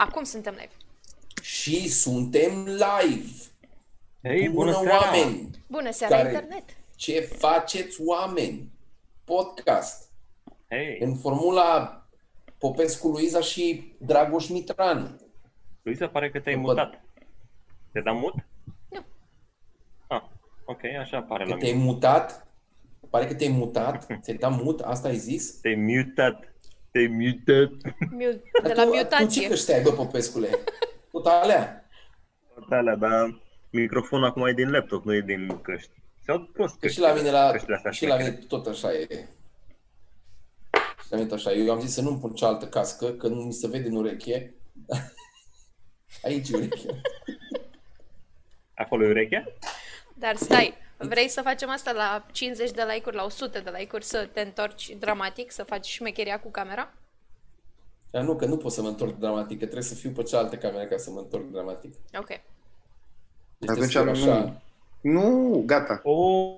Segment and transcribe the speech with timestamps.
[0.00, 0.70] Acum suntem live.
[1.42, 3.30] Și suntem live.
[4.22, 5.04] Hei, Bună, bună seara!
[5.04, 5.50] oameni!
[5.68, 6.64] Bună seara, Care- internet!
[6.96, 8.72] Ce faceți oameni?
[9.24, 10.10] Podcast.
[10.68, 11.96] Hei, În formula
[12.58, 15.20] Popescu Luiza și Dragoș Mitran.
[15.82, 16.64] Luisa, pare că te-ai Văd.
[16.64, 17.02] mutat.
[17.92, 18.34] Te da mut?
[18.90, 19.04] Nu.
[20.08, 20.22] Ah,
[20.64, 21.84] ok, așa pare Că la te-ai mine.
[21.84, 22.46] mutat.
[23.10, 24.06] Pare că te-ai mutat.
[24.20, 25.60] Ți-ai dat mut, asta ai zis?
[25.60, 26.49] Te-ai mutat.
[26.90, 27.70] Te-ai mutat.
[28.10, 29.42] Miu- Dar De la tu, Tu mutație.
[29.42, 30.48] ce căști ai, bă, Popescule?
[31.10, 31.88] Tot alea.
[32.54, 35.90] Toate alea, dar microfonul acum e din laptop, nu e din căști.
[36.24, 38.46] Se aud prost Că și la mine, la, căștile astea și la mine șmechere.
[38.48, 39.06] tot așa e.
[41.02, 41.52] Și la mine tot așa.
[41.52, 44.54] Eu am zis să nu-mi pun cealaltă cască, că nu mi se vede în ureche.
[46.24, 47.00] Aici e ureche.
[48.74, 49.44] Acolo e urechea?
[50.14, 50.74] Dar stai,
[51.08, 54.96] vrei să facem asta la 50 de like-uri, la 100 de like-uri, să te întorci
[54.98, 56.92] dramatic, să faci șmecheria cu camera?
[58.10, 60.56] Dar nu, că nu pot să mă întorc dramatic, că trebuie să fiu pe cealaltă
[60.56, 61.94] cameră ca să mă întorc dramatic.
[62.18, 62.26] Ok.
[62.26, 64.44] Deci Atunci trebuie să fiu așa.
[64.44, 64.60] nu.
[65.12, 66.00] Nu, gata.
[66.02, 66.56] Oh,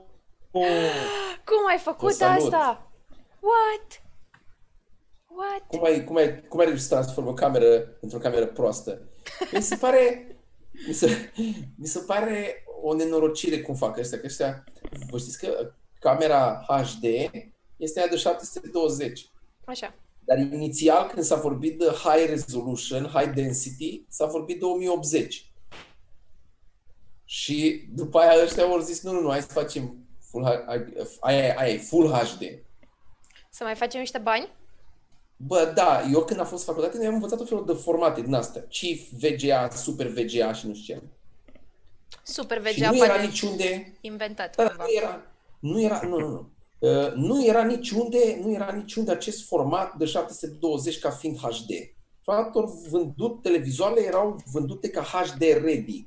[0.50, 0.64] oh.
[1.44, 2.42] Cum ai făcut Vă salut.
[2.42, 2.90] asta?
[3.40, 4.02] What?
[5.26, 5.66] What?
[5.66, 8.98] Cum ai, cum, ai, cum ai reușit să transformi o cameră într-o cameră proastă?
[9.52, 10.26] Mi se pare,
[10.88, 11.32] mi se,
[11.78, 14.64] mi se pare o nenorocire cum fac ăștia, că ăștia,
[15.10, 17.04] vă știți că camera HD
[17.76, 19.30] este aia de 720.
[19.64, 19.94] Așa.
[20.24, 25.52] Dar inițial, când s-a vorbit de high resolution, high density, s-a vorbit de 1080.
[27.24, 29.96] Și după aia ăștia au zis, nu, nu, nu, hai să facem
[30.30, 30.64] full, H-
[31.20, 32.42] aia, aia e full HD.
[33.50, 34.48] Să mai facem niște bani?
[35.36, 38.20] Bă, da, eu când am fost în facultate, noi am învățat tot felul de formate
[38.20, 38.64] din astea.
[38.68, 41.02] Chief, VGA, Super VGA și nu știu ce.
[42.22, 44.84] Super Și VGA nu era poate niciunde, inventat da, cumva.
[44.84, 45.22] nu era,
[45.60, 46.50] nu era, nu, nu, nu.
[46.78, 51.70] Uh, nu era niciunde, nu era niciunde acest format de 720 ca fiind HD.
[52.22, 56.06] Factor vândut, televizoarele erau vândute ca HD ready.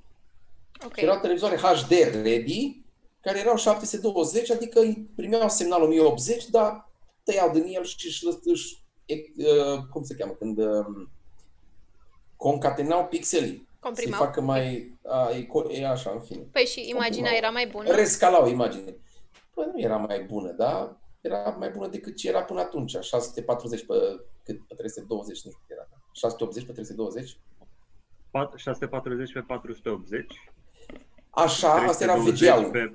[0.86, 0.98] Ok.
[0.98, 1.92] Și erau televizoare HD
[2.24, 2.84] ready,
[3.22, 6.90] care erau 720, adică îi primeau semnal 1080, dar
[7.24, 8.78] tăiau din el și își, își
[9.36, 10.86] uh, cum se cheamă, când uh,
[12.36, 13.68] concatenau pixelii.
[13.86, 14.20] Comprimau?
[14.20, 16.44] Să facă mai, a, e, co- e așa, în fine.
[16.52, 17.92] Păi și imaginea era mai bună?
[17.96, 18.96] Rescalau imagine.
[19.54, 22.98] Păi nu era mai bună, dar era mai bună decât ce era până atunci.
[23.02, 23.94] 640 pe,
[24.44, 25.88] cât, pe 320, nu știu cât era.
[26.14, 27.38] 680 pe 320?
[28.32, 30.34] Pat- 640 pe 480.
[31.30, 32.94] Așa, asta era 320 VGA-ul, pe...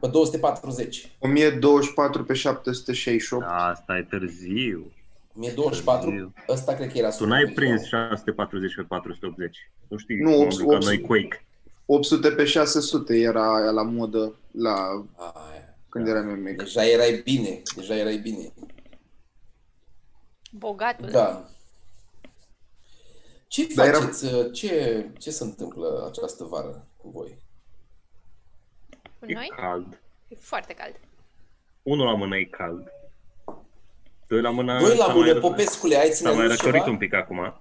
[0.00, 1.16] pe 240.
[1.18, 3.44] 1024 pe 768.
[3.46, 4.92] Da, asta e târziu.
[5.34, 6.32] 1024, Târziu.
[6.48, 7.86] ăsta cred că era Tu n-ai super prins VGA.
[7.86, 9.70] 640 pe 480.
[9.88, 10.62] Nu știi Nu, cum am 800.
[10.62, 11.44] jucat noi Quake.
[11.86, 14.74] 800 pe 600 era aia la modă la
[15.16, 15.76] Aia.
[15.88, 16.56] când eram eu mic.
[16.56, 18.52] Deja erai bine, deja erai bine.
[20.52, 21.08] Bogatul.
[21.10, 21.46] Da.
[23.46, 27.38] Ce Dar era- faceți, ce, ce se întâmplă această vară cu voi?
[29.18, 29.52] Cu E noi?
[29.56, 30.00] cald.
[30.28, 30.94] E foarte cald.
[31.82, 32.88] Unul la mână e cald.
[34.32, 34.78] Doi la mână...
[34.78, 36.90] Doi la s-a mână, mai- Popescule, ai S-a mai ținut răcorit ceva?
[36.90, 37.60] un pic acum.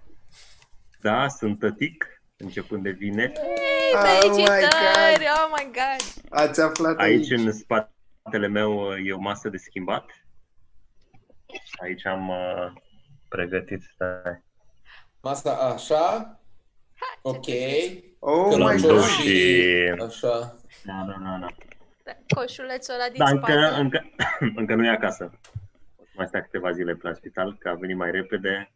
[1.02, 3.32] Da, sunt tătic, începând de vineri.
[3.34, 5.18] Hey, Oh my felicitări!
[5.18, 5.28] God.
[5.28, 6.24] Oh my god!
[6.30, 7.40] Ați aflat Aici, aici.
[7.40, 10.06] în spatele meu, e o masă de schimbat.
[11.84, 12.82] Aici am uh,
[13.30, 14.44] pregătit, stai.
[15.22, 16.40] Masa așa,
[17.22, 17.46] ok.
[18.20, 19.00] Oh Că my l-am Călător god.
[19.02, 20.56] dus și- Așa.
[20.84, 21.48] Da, da, da, da.
[22.04, 23.52] Da, Coșulețul ăla din Dar spate.
[23.54, 24.10] încă, încă,
[24.60, 25.32] încă nu e acasă.
[26.22, 28.72] O să mai stea câteva zile pe la spital, că a venit mai repede.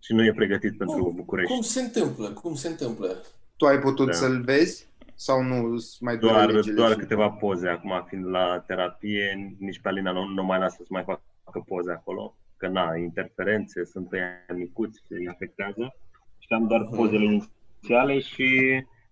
[0.00, 1.52] Și nu e pregătit pentru Cum, București.
[1.52, 2.30] cum se întâmplă?
[2.30, 3.22] Cum se întâmplă?
[3.56, 4.12] Tu ai putut Da.
[4.12, 4.86] să-l vezi?
[5.14, 7.68] Sau nu îți mai doar, Doar, legile doar și- câteva poze.
[7.68, 11.92] Acum, fiind la terapie, nici pe Alina nu, nu mai lasă să mai facă poze
[11.92, 12.36] acolo.
[12.56, 15.94] Că na, interferențe, sunt ăia micuți, îi afectează.
[16.38, 18.48] Și am doar pozele inițiale și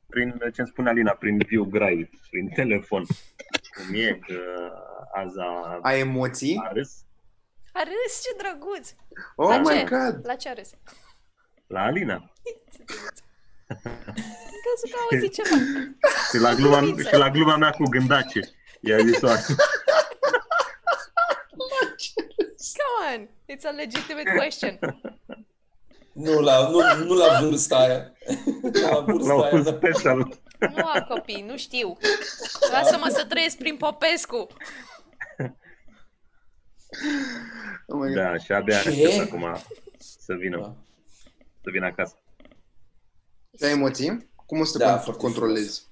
[0.06, 3.05] prin, ce-mi spune Alina, prin viu grai, prin telefon.
[3.75, 4.39] Cum e, că
[5.15, 6.61] azi a, Ai emoții?
[6.65, 6.91] a râs
[7.73, 8.89] A râs, ce drăguț!
[9.37, 9.85] Oh La my ce?
[9.85, 10.21] god!
[10.27, 10.71] La ce a râs?
[11.67, 12.33] la Alina.
[13.67, 15.57] În cazul că auzi ceva.
[16.31, 17.09] Și la gluma, Glumiță.
[17.09, 18.41] și la gluma mea cu gândace.
[18.81, 19.27] I-a zis-o
[22.77, 23.29] Come on!
[23.49, 24.79] It's a legitimate question.
[26.13, 28.13] Nu la, nu, nu la vârsta aia.
[28.91, 29.55] la vârsta la aia.
[29.55, 29.71] un da.
[29.73, 30.41] special.
[30.75, 31.97] Nu am copii, nu știu.
[32.73, 34.47] Lasă-mă să trăiesc prin Popescu.
[37.87, 38.14] Oh my god.
[38.14, 38.88] Da, și abia Ce?
[38.88, 39.56] aștept acum
[39.99, 40.75] să vină, Da.
[41.62, 42.14] să vină acasă.
[43.59, 44.31] Și ai emoții?
[44.47, 45.87] Cum o să Da, da, foarte controlezi?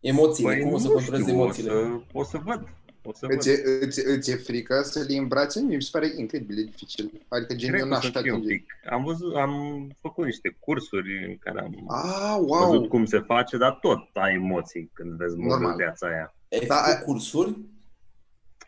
[0.00, 1.72] Emoțiile, cum o să Păi nu controlezi știu, emoțiile?
[1.72, 2.68] O să, o să văd.
[3.08, 3.58] O să Îți, văd.
[3.58, 5.58] e, îți, îți e frică să le îmbrați?
[5.58, 7.12] Mi se pare incredibil de dificil.
[7.28, 8.54] Adică gen, Cred eu că o n-aș să fie un atinge.
[8.54, 8.72] pic.
[8.90, 9.52] Am văzut, am
[10.00, 12.88] făcut niște cursuri în care am Ah, văzut wow!
[12.88, 15.76] cum se face, dar tot ai emoții când vezi Normal.
[15.76, 16.34] viața aia.
[16.52, 17.56] Ai Da, făcut a- cursuri?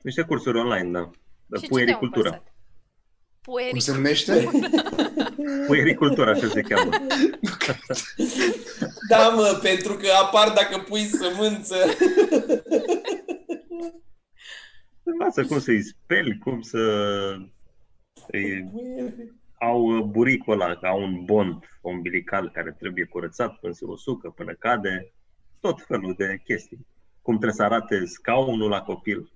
[0.02, 1.10] Niște cursuri online, da.
[1.46, 2.28] De Și ce te-au puericultură.
[2.28, 2.44] învățat?
[3.44, 3.82] Cum Pueric.
[3.82, 4.48] se numește?
[5.66, 6.90] Puericultură, așa se cheamă.
[9.08, 11.76] Da, mă, pentru că apar dacă pui sămânță.
[15.02, 16.78] Învață cum să-i speli, cum să
[18.26, 18.70] îi
[19.58, 24.52] au uh, buricul ăla, au un bond umbilical care trebuie curățat până se usucă, până
[24.54, 25.12] cade,
[25.60, 26.86] tot felul de chestii.
[27.22, 29.32] Cum trebuie să arate scaunul la copil.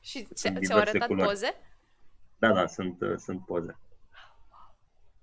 [0.00, 1.28] Și ți- Sunt ți-au diverse arătat culori.
[1.28, 1.54] poze?
[2.38, 3.76] Da, da, sunt, uh, sunt poze.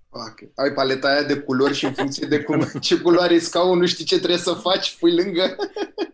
[0.10, 0.40] Ok.
[0.56, 4.06] Ai paleta aia de culori și în funcție de cum, ce culoare e scaunul, știi
[4.06, 5.56] ce trebuie să faci, pui lângă.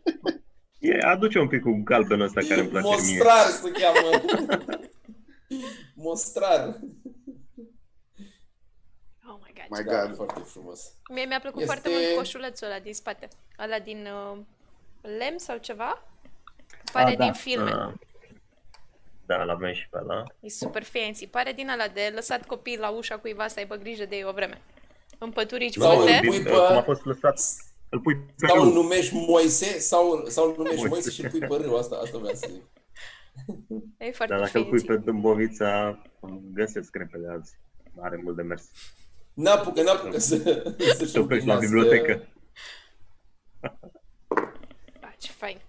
[0.79, 3.17] E, aduce un pic cu galbenul ăsta care îmi place mie.
[3.17, 4.21] Mostrar se cheamă.
[5.93, 6.79] Mostrar.
[9.27, 9.77] Oh my god.
[9.77, 10.15] My Da, God.
[10.15, 10.93] foarte frumos.
[11.13, 13.27] Mie mi-a plăcut Este- foarte mult coșulețul ăla din spate.
[13.63, 14.37] Ăla din uh,
[15.01, 16.03] lemn sau ceva?
[16.91, 17.71] Pare Ah, da, din filme.
[17.73, 17.93] uh,
[19.25, 20.23] Da, l-avem și pe ăla.
[20.39, 21.27] E super fancy.
[21.27, 24.31] Pare din ăla de lăsat copii la ușa cuiva să aibă grijă de ei o
[24.31, 24.61] vreme.
[25.17, 26.11] În păturici Sau multe.
[26.13, 27.39] îl pui Din- pe- Cum a fost lăsat,
[27.89, 28.81] îl pui pe Sau îl râu.
[28.81, 30.87] numești Moise, sau, sau îl numești Moise.
[30.89, 31.75] Moise și îl pui pe râu.
[31.77, 32.63] Asta, asta vreau să zic.
[33.97, 34.85] E foarte Dar dacă îl pui fancy.
[34.85, 36.01] pe Dâmbovița,
[36.53, 37.57] găsesc repede azi.
[38.01, 38.63] Are mult de mers.
[39.33, 40.35] N-apucă, n-apucă să,
[40.97, 42.27] să-și Să pleci la împlinească- bibliotecă.
[45.01, 45.61] Da, ce fain.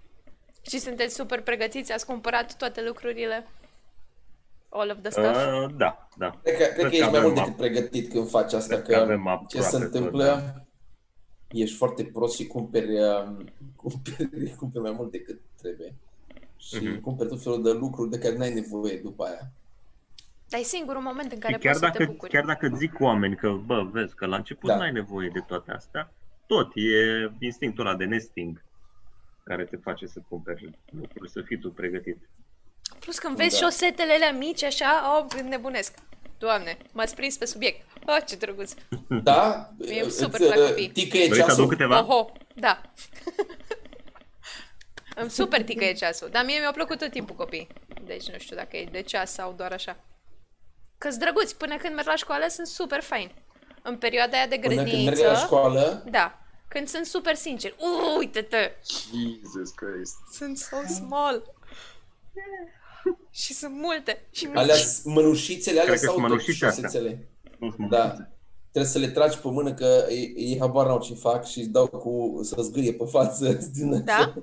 [0.62, 1.92] Și sunteți super pregătiți?
[1.92, 3.46] Ați cumpărat toate lucrurile?
[4.68, 5.36] All of the stuff?
[5.36, 6.40] Uh, da, da.
[6.42, 8.74] Cred că, cred că că ești mai avem mult ap- decât pregătit când faci asta,
[8.74, 10.64] Cred că că avem ce aproape se tot, întâmplă, da.
[11.52, 13.44] Ești foarte prost și cumperi, um,
[13.82, 15.94] cumperi, cumperi mai mult decât trebuie.
[16.56, 17.00] Și Mhm.
[17.00, 19.50] cumperi tot felul de lucruri de care n-ai nevoie după aia.
[20.48, 22.30] Dar e singurul moment în care Și chiar poți să te dacă, bucuri.
[22.32, 24.76] chiar dacă zic oameni că, bă, vezi că la început Da.
[24.76, 26.12] n-ai nevoie de toate astea,
[26.46, 28.62] tot e instinctul ăla de nesting
[29.44, 32.18] care te face să cumperi lucruri, să fii tu pregătit.
[33.00, 33.66] Plus când vezi Da.
[33.66, 35.98] șosetele alea mici așa, oh, nebunesc.
[36.40, 37.86] Doamne, m-ați prins pe subiect.
[38.06, 38.72] Oh, ce drăguț.
[39.08, 39.70] Da?
[39.78, 40.88] Mie îmi Îți, super plac uh, copiii.
[40.90, 41.62] Ticăie Vrei să ceasul?
[41.62, 42.00] aduc câteva?
[42.04, 42.80] Oho, da.
[45.20, 47.66] Îmi super ticăie ceasul, dar mie mi-au plăcut tot timpul copii.
[48.04, 49.96] Deci nu știu dacă e de ceas sau doar așa.
[50.98, 53.30] Că-s drăguți, până când merg la școală sunt super fain.
[53.82, 56.38] În perioada aia de Până când mergi grădiniță, la școală, da,
[56.68, 57.74] când sunt super sincer.
[58.18, 58.70] Uite-te,
[59.20, 60.14] Jesus Christ.
[60.32, 61.42] sunt so small.
[63.42, 64.26] Și sunt multe.
[64.30, 64.56] Și mici.
[64.56, 66.88] alea mănușițele alea Cred că sau sunt tot mănușițe astea.
[66.88, 67.28] șosețele?
[67.58, 67.98] Nu sunt Da.
[67.98, 68.34] mănușițe.
[68.70, 71.68] Trebuie să le tragi pe mână că ei, ei habar n-au ce fac și îți
[71.68, 73.52] dau cu să zgârie pe față.
[73.74, 74.34] Din Da?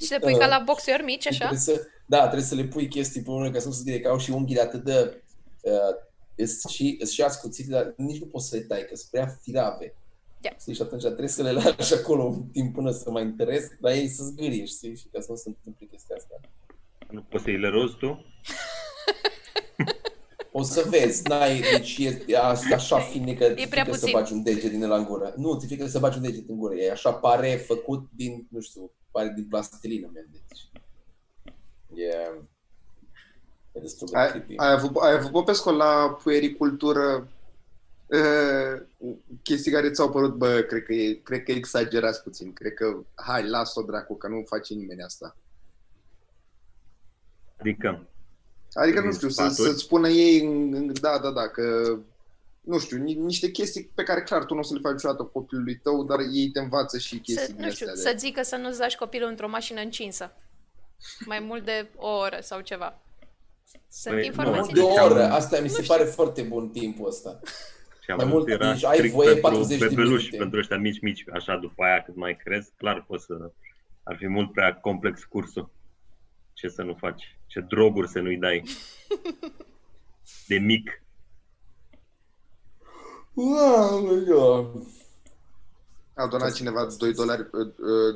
[0.00, 1.38] Și le pui ca la boxeri mici, așa?
[1.38, 4.00] Trebuie să, da, trebuie să le pui chestii pe mână ca să nu se zgârie,
[4.00, 5.22] că au și unghiile atât de...
[5.60, 5.72] Uh,
[6.36, 9.38] îs și, îs și ascuțite, dar nici nu poți să le tai, că sunt prea
[9.42, 9.94] firave.
[10.40, 10.50] Da.
[10.60, 10.74] Știi?
[10.74, 14.08] Și atunci trebuie să le lași acolo un timp până să mai întăresc, dar ei
[14.08, 14.96] să zgârie, știi?
[14.96, 16.40] Și ca să nu se întâmple chestia asta.
[17.14, 18.24] Nu poți să-i le rozi tu?
[20.52, 24.00] O să vezi, n-ai, deci e, e a- așa fine că ți prea frică să
[24.00, 24.18] puțin.
[24.18, 25.34] bagi un deget din ăla în gură.
[25.36, 26.74] Nu, ți frică să bagi un deget în gură.
[26.74, 30.26] E așa pare făcut din, nu știu, pare din plastilină, man.
[30.32, 30.70] Deci,
[32.04, 32.16] e,
[33.72, 34.56] e destul de Ai, creepy.
[34.56, 37.28] ai, avut, ai avut Popescu la puericultură
[38.06, 38.82] uh,
[39.42, 42.52] chestii care ți-au părut, bă, cred că, e, cred că exagerați puțin.
[42.52, 45.36] Cred că, hai, las-o dracu, că nu face nimeni asta.
[47.64, 48.06] Adică,
[48.74, 49.68] Adică, Din nu știu, să, sfaturi?
[49.68, 51.96] să-ți spună ei, în, în, da, da, da, că,
[52.60, 55.22] nu știu, ni, niște chestii pe care, clar, tu nu o să le faci niciodată
[55.22, 58.10] copilului tău, dar ei te învață și chestii Să, din nu știu, astea.
[58.12, 60.32] să zică să nu-ți lași copilul într-o mașină încinsă.
[61.26, 62.98] Mai mult de o oră sau ceva.
[63.90, 64.72] Sunt Păi, informații.
[64.74, 65.94] De o Deci am- oră, asta mi se Nu știu.
[65.94, 67.40] pare foarte bun timpul ăsta.
[68.02, 70.36] și am Mai văzut, mult, era deci ai strict voie pentru 40 de bebeluși, minute.
[70.36, 73.34] pentru ăștia mici, mici, așa după aia cât mai crezi, clar poți să...
[74.02, 75.70] Ar fi mult prea complex cursul.
[76.52, 77.38] Ce să nu faci?
[77.54, 78.64] Ce droguri să nu-i dai?
[80.48, 81.02] De mic.
[83.36, 84.86] Aoleu.
[86.14, 87.50] A donat cineva 2 dolari,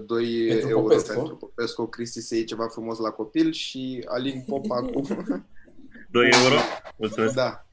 [0.07, 1.13] 2 Pentru euro Popescu?
[1.15, 5.01] pentru Popescu, Cristi să iei ceva frumos la copil și Alin Popa cu...
[6.11, 6.57] 2 euro?
[6.97, 7.35] Mulțumesc.
[7.35, 7.67] da.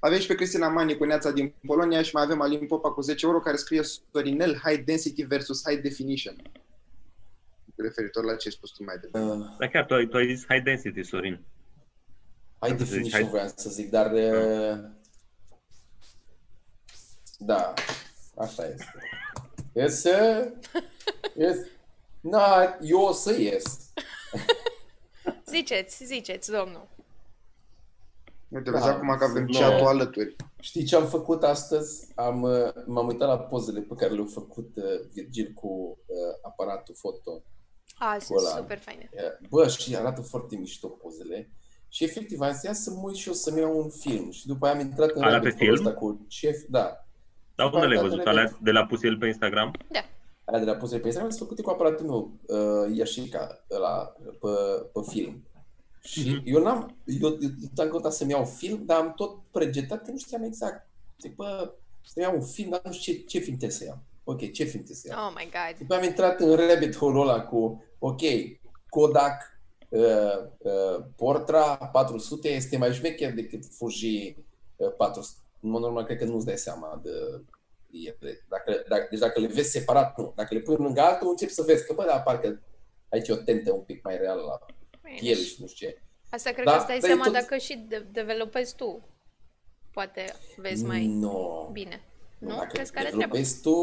[0.00, 3.00] Avem și pe Cristina Mani cu neața din Polonia și mai avem Alin Popa cu
[3.00, 6.36] 10 euro care scrie Sorinel High Density versus High Definition.
[7.76, 9.30] Referitor la ce ai spus tu mai devreme.
[9.32, 11.44] Uh, Dar chiar tu, ai- tu ai zis high density, Sorin.
[12.58, 12.78] Hai Hai.
[12.78, 14.12] definition vreau să zic, dar...
[14.12, 14.78] uh,
[17.38, 17.74] Da,
[18.38, 18.92] așa este.
[19.72, 20.52] Ies, uh,
[21.36, 21.56] ies.
[22.20, 23.64] Na, eu o să ies.
[25.46, 26.88] Ziceți, ziceți, domnul.
[28.48, 29.58] Uite, vezi Da, acum că avem no.
[29.58, 30.36] chat alături.
[30.60, 32.08] Știi ce am făcut astăzi?
[32.14, 36.94] Am, uh, m-am uitat la pozele pe care le-a făcut uh, Virgil cu uh, aparatul
[36.94, 37.42] foto.
[37.98, 38.48] A, sunt Ăla.
[38.56, 39.10] super faine.
[39.12, 41.50] Uh, Bă, și arată foarte mișto pozele.
[41.88, 44.30] Și efectiv am zis, ia să mă uit și eu să-mi iau un film.
[44.30, 45.86] Și după aia am intrat în Alea pe rabbit hole film?
[45.86, 47.06] ăsta cu chef, da.
[47.54, 48.16] Dar unde le-ai văzut?
[48.18, 49.70] Datele Alea de la pus el pe Instagram?
[49.90, 50.04] Da.
[50.44, 54.48] Aia de la pozele pe Instagram sunt făcute cu aparatul meu, uh, Yashica, ăla, pe,
[54.92, 55.44] pe film.
[56.02, 56.42] Și Mhm.
[56.44, 57.50] eu n-am, eu, eu
[57.84, 60.88] am căutat să-mi iau film, dar am tot pregetat că nu știam exact.
[61.20, 61.72] Zic, bă,
[62.04, 63.98] să iau un film, dar nu știu ce, ce film trebuie să iau.
[64.28, 65.26] Ok, ce film trebuie să iau?
[65.26, 65.78] Oh my god.
[65.78, 68.20] După am intrat în rabbit hole ăla cu, ok,
[68.88, 70.02] Kodak uh,
[70.58, 74.36] uh, Portra 400 este mai șmecher decât Fuji
[74.76, 75.38] uh, 400.
[75.60, 77.10] În mod normal, cred că nu-ți dai seama de
[77.90, 78.44] ele.
[78.48, 80.32] Dacă, dacă, deci dacă le vezi separat, nu.
[80.36, 82.62] Dacă le pui unul lângă altul, începi să vezi că, bă, da, parcă
[83.08, 84.66] aici e o tentă un pic mai reală la
[85.16, 86.00] piele și nu știu ce.
[86.30, 89.08] Asta cred Da, că îți dai dar e seama tot- dacă și de- developezi tu.
[89.90, 90.24] Poate
[90.56, 91.68] vezi mai No.
[91.72, 92.00] bine.
[92.38, 92.48] Nu?
[92.48, 93.24] Dacă Crezi că are treabă?
[93.24, 93.74] developezi tu,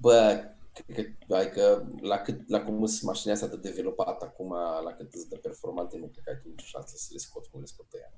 [0.00, 0.44] bă,
[0.86, 4.52] cred că, adică la, cât, la cum sunt mașinile astea de developat acum,
[4.84, 7.50] la cât sunt de performante, nu cred că ai tu nicio șansă să le scoți
[7.50, 8.12] cum le scot ea.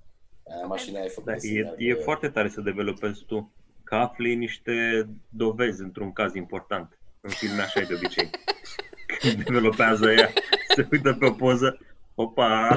[0.56, 3.52] Aia mașina e făcută Da, să e, meargă- e foarte tare să developezi tu,
[3.84, 6.98] că afli niște dovezi într-un caz important.
[7.20, 8.30] În filme așa e de obicei.
[9.20, 10.32] Când developează ea,
[10.75, 11.78] se uită pe o poză,
[12.14, 12.76] opa!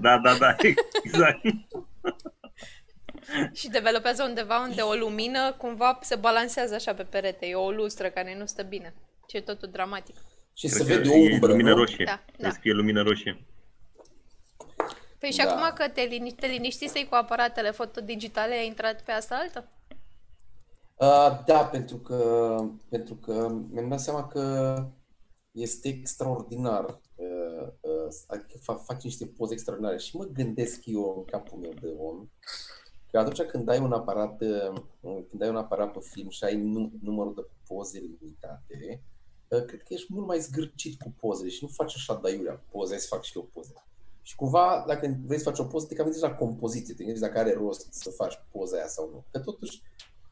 [0.00, 0.56] Da, da, da,
[1.02, 1.40] exact.
[3.52, 7.46] Și developează undeva unde o lumină cumva se balansează așa pe perete.
[7.46, 8.94] E o lustră care nu stă bine.
[9.28, 10.16] Și e totul dramatic.
[10.52, 11.76] Și Cred se că vede o e umbră, lumină nu?
[11.76, 12.04] roșie.
[12.04, 12.54] Da, Trebuie da.
[12.54, 13.44] să fie lumină roșie.
[15.18, 15.50] Păi și Da.
[15.50, 19.68] acum că te, lini- te liniștisei cu aparatele fotodigitale, ai intrat pe asta altă?
[20.94, 22.56] Uh, da, pentru că,
[22.88, 24.76] pentru că mi-am dat seama că
[25.50, 26.84] este extraordinar.
[27.14, 31.72] Uh, uh, adică fa- faci niște poze extraordinare și mă gândesc eu în capul meu
[31.80, 32.28] de om
[33.14, 36.56] că atunci când ai un aparat, uh, când ai un aparat pe film și ai
[36.56, 39.02] nu, numărul de poze limitate,
[39.48, 42.62] uh, cred că ești mult mai zgârcit cu pozele și nu faci așa de aiurea
[42.70, 43.72] poze, hai să fac și eu poze.
[44.22, 47.26] Și cumva, dacă vrei să faci o poză, te cam gândești la compoziție, te gândești
[47.26, 49.24] dacă are rost să faci poza aia sau nu.
[49.30, 49.82] Că totuși,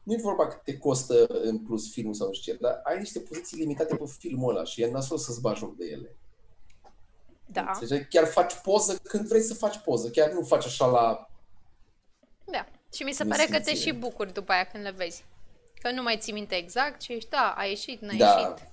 [0.03, 2.97] nu e vorba că te costă în plus filmul sau nu știu ce, dar ai
[2.97, 6.15] niște poziții limitate pe filmul ăla și e nasol să-ți bagi joc de ele.
[7.45, 7.71] Da.
[7.87, 11.27] Deci chiar faci poză când vrei să faci poză, chiar nu faci așa la...
[12.53, 12.65] Da.
[12.93, 13.91] Și mi se pare că te Nesimțire.
[13.91, 15.23] și bucuri după aia când le vezi.
[15.81, 18.25] Că nu mai ții minte exact și ești, da, a ieșit, n-a Da.
[18.39, 18.67] ieșit.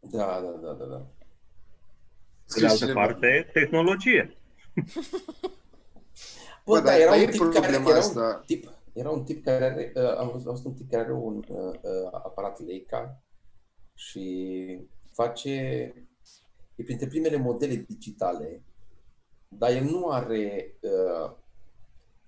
[0.00, 1.06] Da, da, da, da, da.
[2.54, 4.36] Pe de altă parte, tehnologie.
[6.64, 8.20] Bă, Bă, da, dar- era dar un e tip care, problema era asta.
[8.38, 11.02] un tip, era un tip care are, uh, am văzut, am văzut un tip care
[11.02, 13.22] are un uh, uh, aparat Leica
[13.94, 14.78] și
[15.12, 15.50] face,
[16.76, 18.62] e printre primele modele digitale,
[19.48, 21.32] dar el nu are uh,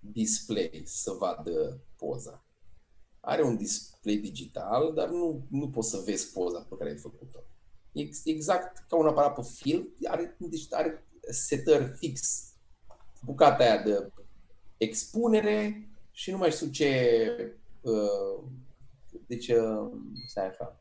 [0.02, 2.46] display să vadă poza.
[3.20, 7.38] Are un display digital, dar nu, nu poți să vezi poza pe care ai făcut-o.
[7.92, 12.46] Ex- Exact ca un aparat pe film, are, deci are setări fix.
[13.24, 14.12] Bucata aia de
[14.76, 17.56] expunere și nu mai știu ce...
[17.80, 18.44] Uh,
[19.26, 19.90] deci, uh,
[20.26, 20.80] stai așa.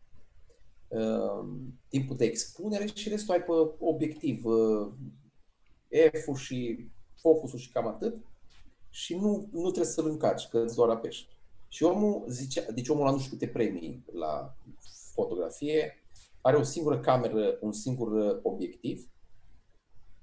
[0.87, 1.47] Uh,
[1.87, 4.45] timpul de expunere și restul ai pe obiectiv.
[4.45, 4.91] Uh,
[6.23, 6.89] F-ul și
[7.21, 8.25] focusul și cam atât.
[8.91, 11.27] Și nu, nu trebuie să-l încarci, că îți doar apeși.
[11.67, 14.55] Și omul zicea, deci omul ăla nu știu câte premii la
[15.13, 16.03] fotografie,
[16.41, 19.10] are o singură cameră, un singur uh, obiectiv.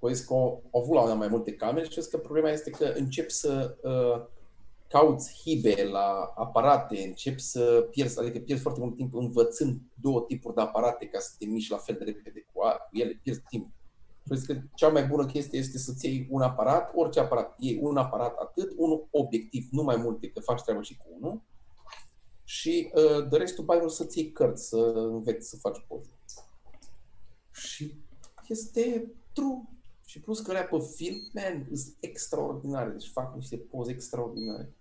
[0.01, 2.19] Au zis că au au avut la una mai multe camere și au zis că
[2.19, 4.27] problema este că încep să uh,
[4.89, 10.55] cauți hibe la aparate, încep să pierzi, adică pierzi foarte mult timp învățând două tipuri
[10.55, 13.43] de aparate ca să te miști la fel de repede cu, a, cu ele, pierzi
[13.49, 13.73] timp.
[14.29, 17.55] Și au zis că cea mai bună chestie este să-ți iei un aparat, orice aparat,
[17.59, 21.43] iei un aparat atât, un obiectiv, nu mai multe, că faci treabă și cu unul,
[22.45, 26.11] și uh, de restul banii să-ți iei cărți, să înveți să faci poze.
[27.53, 27.95] Și
[28.49, 29.63] este true.
[30.05, 32.91] Și plus că alea pe film, man, sunt extraordinare.
[32.91, 34.73] Deci fac niște poze extraordinare.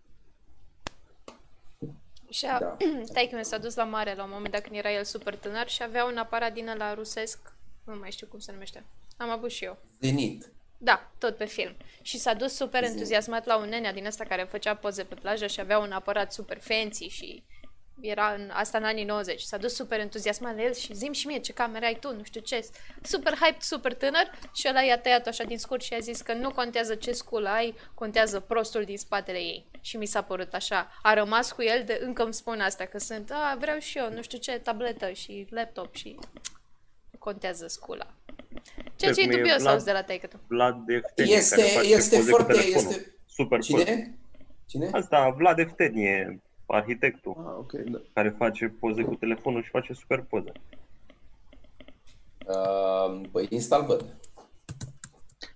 [2.30, 2.78] Și a, Da.
[3.14, 5.68] taică mi s-a dus la mare la un moment dat când era el super tânăr
[5.68, 8.86] și avea un aparat din ăla rusesc, nu mai știu cum se numește.
[9.18, 9.78] Am avut și eu.
[10.02, 10.52] Zenit.
[10.78, 11.76] Da, tot pe film.
[12.02, 12.92] Și s-a dus super Zi.
[12.92, 16.34] entuziasmat la un nenea din ăsta care făcea poze pe plajă și avea un aparat
[16.34, 17.44] super fancy și
[18.02, 19.42] era în, asta în anii 90.
[19.42, 22.24] S-a dus super entuziasmat la el și zim și mie ce cameră ai tu, nu
[22.24, 22.70] știu ce.
[23.02, 26.34] Super hype, super tânăr și ăla i-a tăiat așa din scurt și a zis că
[26.34, 29.66] nu contează ce sculă ai, contează prostul din spatele ei.
[29.82, 30.92] Și mi s-a părut așa.
[31.02, 34.12] A rămas cu el de încă îmi spun asta, că sunt, a, vreau și eu,
[34.12, 36.18] nu știu ce, tabletă și laptop și
[37.32, 38.08] contează scula.
[38.96, 39.74] Ceea ce e Cum e dubios să Vlad?
[39.74, 40.40] auzi de la taică tu.
[40.48, 42.92] Vlad Eftenie, Este, care face este poze foarte, cu telefonul.
[42.92, 43.14] este...
[43.28, 43.84] Super poze.
[43.84, 44.18] Cine?
[44.66, 44.90] Cine?
[44.94, 48.02] Asta, Vlad Eftenie, arhitectul, Ah, ok, da.
[48.14, 50.52] care face poze cu telefonul și face super poze.
[52.48, 54.06] Uh, păi Insta văd.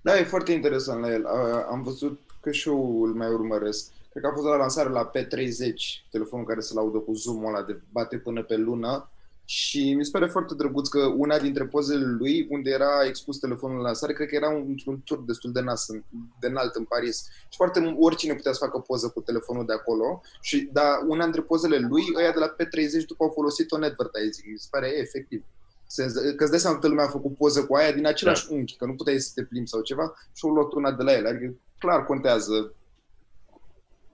[0.01, 1.23] Da, e foarte interesant la el.
[1.23, 3.91] Uh, Am văzut că și eu îl mai urmăresc.
[4.09, 5.73] Cred că a fost la lansare la P30,
[6.11, 9.09] telefonul care se laudă cu zoom-ul ăla de bate până pe lună.
[9.45, 13.77] Și mi se pare foarte drăguț că una dintre pozele lui, unde era expus telefonul
[13.77, 16.03] la lansare, cred că era un, un tur destul de, nas, în-
[16.39, 17.17] de înalt în Paris.
[17.49, 20.21] Și foarte mu- oricine putea să facă poză cu telefonul de acolo.
[20.41, 24.51] Și da, una dintre pozele lui, ăia de la P30 după au folosit-o în advertising.
[24.51, 25.43] Mi se pare efectiv.
[25.87, 28.47] Sens, că îți dai seama că toată lumea a făcut poză cu aia din același
[28.47, 28.55] da.
[28.55, 31.13] unchi, că nu puteai să te plimbi sau ceva și au luat una de la
[31.13, 31.25] el.
[31.27, 32.73] Adică clar contează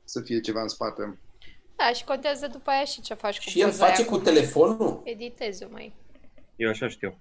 [0.03, 1.19] să fie ceva în spate.
[1.77, 4.13] Da, și contează după aia și ce faci cu Și el poza aia, face cu
[4.15, 5.01] cum telefonul?
[5.03, 5.93] Editezi mai.
[6.55, 7.17] Eu așa știu.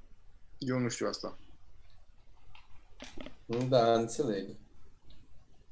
[0.58, 1.38] Eu nu știu asta.
[3.68, 4.46] Da, înțeleg.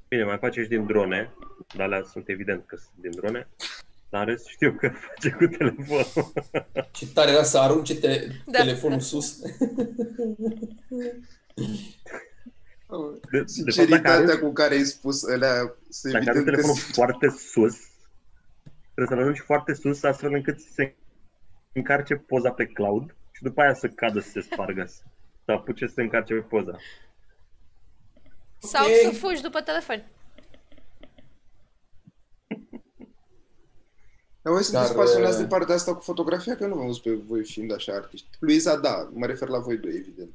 [0.08, 1.34] Bine, mai face și din drone,
[1.76, 3.48] dar alea sunt evident că sunt din drone.
[4.10, 6.32] Dar în rest știu că face cu telefonul.
[6.92, 8.58] Ce tare era să arunce te- Da.
[8.58, 9.38] telefonul sus.
[9.40, 9.50] De, de
[12.90, 16.76] fapt, dacă Sinceritatea arunci, cu care ai spus alea, se dacă arunci evident că telefonul
[16.76, 17.76] sunt- foarte sus,
[18.94, 20.94] trebuie să-l arunci foarte sus astfel încât să se
[21.72, 24.84] încarce poza pe cloud și după aia să cadă să se spargă.
[25.44, 26.76] Să apuce să se încarce poza.
[28.58, 28.92] Sau Ok.
[29.02, 30.04] să fugi după telefon.
[34.42, 37.02] Dar voi sunteți Dar, pasionați uh, de partea asta cu fotografia, că nu v-am văzut
[37.02, 38.28] pe voi fiind așa artiști.
[38.38, 40.34] Luiza, da, mă refer la voi doi, evident.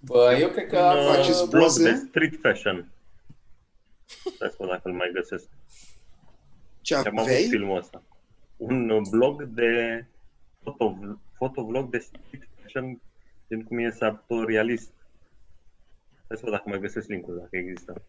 [0.00, 0.78] Bă, eu cred că...
[0.78, 1.90] Un uh, faceți blog poze?
[1.90, 2.92] de street fashion.
[4.34, 5.48] Stai să văd dacă îl mai găsesc.
[6.84, 7.48] Ce Și am avut aveai?
[7.48, 8.02] filmul ăsta.
[8.56, 10.04] Un uh, blog de
[10.62, 10.96] foto,
[11.36, 13.00] fotovlog de street fashion,
[13.46, 14.90] din cum e sartorialist.
[16.28, 18.02] Hai să văd dacă mai găsesc linkul, dacă există.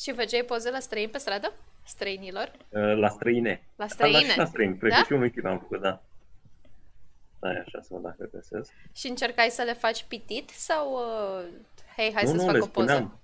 [0.00, 1.52] Și făceai poze la străini pe stradă?
[1.86, 2.52] Străinilor?
[2.68, 3.62] Uh, La străine.
[3.76, 4.30] La Asta, dar străine?
[4.32, 4.78] și la străini.
[4.78, 4.96] Cred Da?
[4.98, 6.02] că și unul chip am făcut, da.
[7.40, 8.72] Da, e așa, să văd dacă găsesc.
[8.92, 10.92] Și încercai să le faci pitit sau...
[10.92, 11.44] Uh,
[11.96, 12.86] hei, hai nu, să-ți nu, fac le o poză?
[12.92, 13.20] spuneam.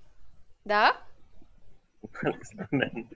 [0.63, 1.07] Da?
[2.21, 3.09] le spuneam.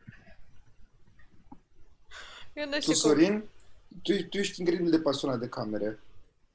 [2.55, 3.01] Eu nu Tu, știu cum.
[3.11, 3.45] Sorin,
[4.03, 5.99] tu, tu ești incredibil de pasionat de camere.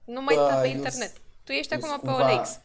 [0.06, 1.10] Nu mai Bă, stă pe eu internet.
[1.10, 2.60] s- Tu ești eu acum sunt pe cumva- OLX.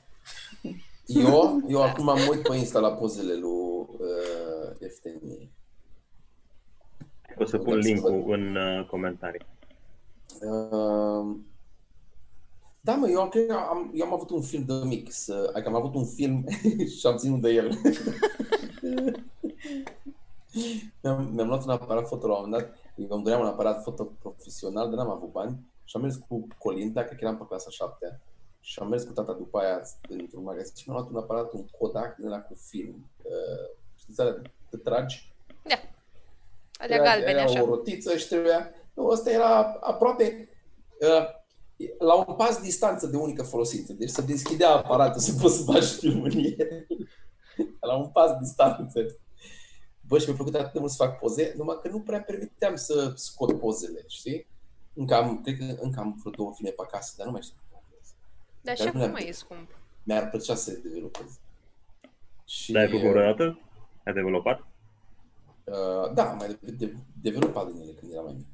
[1.07, 5.51] Eu, eu acum mă uit pe Insta la pozele lui uh, Eftenie.
[7.39, 9.47] O să pun linkul în uh, comentarii.
[10.41, 11.37] Uh,
[12.81, 15.69] da, mă, eu cred că am, eu am avut un film de mic, să, adică
[15.69, 16.45] am avut un film
[16.99, 17.69] și am ținut de el.
[21.03, 23.83] mi-am, mi-am luat un aparat foto la un moment dat, eu îmi doream un aparat
[23.83, 27.45] foto profesional, dar n-am avut bani și am mers cu Colinda, cred că eram pe
[27.49, 28.21] clasa 7
[28.61, 31.67] și am mers cu tata după aia într-un magazin și mi-am luat un aparat, un
[31.79, 33.11] Kodak din ăla cu film.
[33.23, 35.33] Uh, știți alea de, de tragi?
[35.63, 35.81] Da.
[36.73, 37.63] Alea galbene, era așa.
[37.63, 38.71] o rotiță și trebuia...
[38.95, 40.49] Nu, ăsta era aproape
[41.01, 41.43] uh,
[41.99, 43.93] la un pas distanță de unică folosință.
[43.93, 46.87] Deci să deschidea aparatul să poți să faci filmul în el.
[47.89, 49.19] la un pas distanță.
[50.15, 52.77] Bă, și mi-a plăcut atât de mult să fac poze, numai că nu prea permiteam
[52.77, 54.47] să scot pozele, știi?
[54.95, 57.57] Încă am, cred că încă am vreo două filme pe acasă, dar nu mai știu.
[57.71, 58.01] cum fac.
[58.63, 59.69] Dar și Dar nu acum le-am- e scump.
[60.03, 61.39] Mi-ar plăcea să developez.
[62.45, 63.59] Și, Dar ai făcut vreodată?
[64.05, 64.59] Ai dezvoltat?
[65.65, 68.47] Uh, da, am mai de- de- dezvoltat din ele când eram mai mic.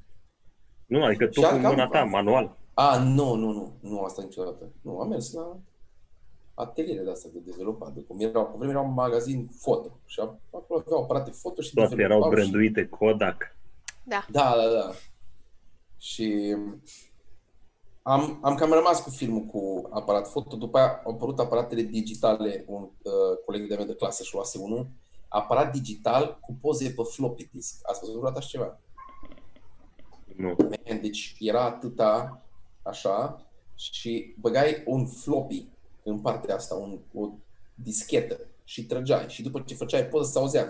[0.87, 2.57] Nu, adică tu Și cu am- mâna am- ta, manual.
[2.75, 4.68] A, nu, nu, nu, nu asta niciodată.
[4.83, 5.57] Nu, am mers la
[6.54, 7.92] ateliere de astea de dezvoltat.
[7.92, 11.74] De cum erau, pe vreme era un magazin foto și acolo aveau aparate foto și
[11.74, 13.56] Toate erau dezvoltau și- branduite Kodak.
[14.04, 14.26] Da.
[14.30, 14.90] Da, da, da.
[15.98, 16.56] Și
[18.02, 22.64] am, am cam rămas cu filmul cu aparat foto, după aia au apărut aparatele digitale,
[22.66, 24.86] un uh, coleg de-a meu de clasă și luase unul,
[25.28, 27.80] aparat digital cu poze pe floppy disk.
[27.82, 28.78] Ați văzut vreodată așa ceva?
[30.36, 30.54] Nu.
[30.58, 32.42] Man, deci era atâta
[32.82, 35.68] așa și băgai un floppy
[36.02, 37.28] în partea asta, un, o
[37.74, 40.68] dischetă și trăgeai și după ce făceai poză se auzea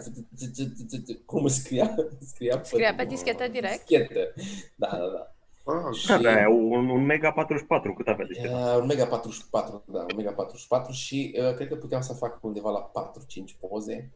[1.25, 1.95] cum scria,
[2.33, 3.87] scria, Scria pe dischetă direct?
[3.87, 4.33] Dischetă.
[4.75, 5.35] Da, da, da.
[5.73, 8.49] Ah, Și- Da, da, un, un Mega 44, cât avea de ce?
[8.49, 12.45] Uh, un Mega 44, da, un Mega 44 și uh, cred că puteam să fac
[12.45, 14.11] undeva la 4-5 poze.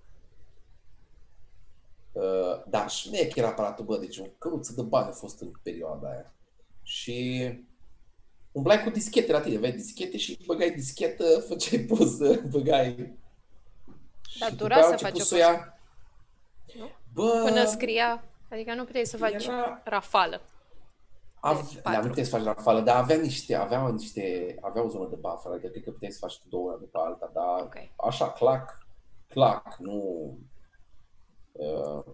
[2.12, 5.12] Uh, da, și nu e că era aparatul, bă, deci o căruță de bani a
[5.12, 6.33] fost în perioada aia.
[6.83, 7.48] Și
[8.55, 13.19] umblai cu dischete la tine, aveai dischete și băgai dischetă, făceai poză, băgai...
[14.40, 15.37] Dar Și dura după aia să au faci început o să poză.
[15.37, 15.79] ia...
[16.79, 16.90] Nu?
[17.12, 20.40] Bă, Până scria, adică nu puteai să faci era- rafală.
[21.40, 22.01] Ave- Deci, da, patru.
[22.03, 25.53] nu puteai să faci rafală, dar avea niște, avea niște, avea o zonă de buffer,
[25.53, 27.75] adică cred că puteai să faci două una după alta, dar Ok.
[28.07, 28.79] așa, clac,
[29.29, 30.38] clac, nu...
[31.53, 32.05] Uh,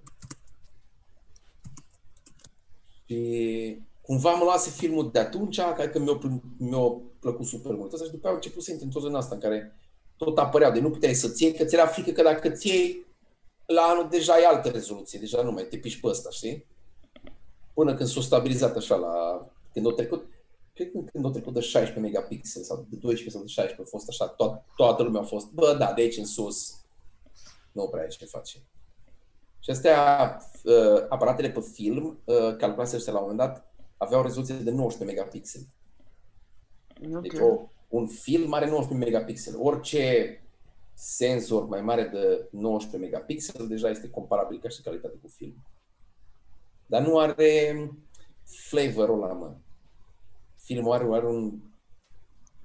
[3.07, 7.93] și cumva mă luase filmul de atunci, cred că mi-a, pl- mi-a plăcut super mult.
[7.93, 9.77] Asta și după aia a început să intri într-o zonă asta în care
[10.17, 13.07] tot apăreau, de nu puteai să-ți iei, că ți era frică că dacă ți iei,
[13.67, 16.67] la anul deja ai altă rezoluție, deja nu mai te piși pe ăsta, știi?
[17.75, 19.47] Până când s-a stabilizat așa la...
[19.73, 20.27] Când a trecut,
[20.75, 23.97] cred că când a trecut de 16 megapixel sau de 12 sau de 16 a
[23.97, 26.75] fost așa, to- toată lumea a fost, bă, da, de aici în sus,
[27.73, 28.59] nu prea ai ce face.
[29.61, 33.70] Și astea, uh, aparatele pe film, uh, calculase ăștia la un moment dat,
[34.01, 35.63] aveau rezoluție de 19 megapixel.
[37.21, 37.43] Deci Ok.
[37.43, 39.55] o, un film are 19 megapixel.
[39.59, 40.35] Orice
[40.95, 45.65] senzor mai mare de 19 megapixel deja este comparabil ca și calitate cu film.
[46.87, 47.91] Dar nu are
[48.45, 49.57] flavorul ăla, mă.
[50.57, 51.61] Filmul are, are un...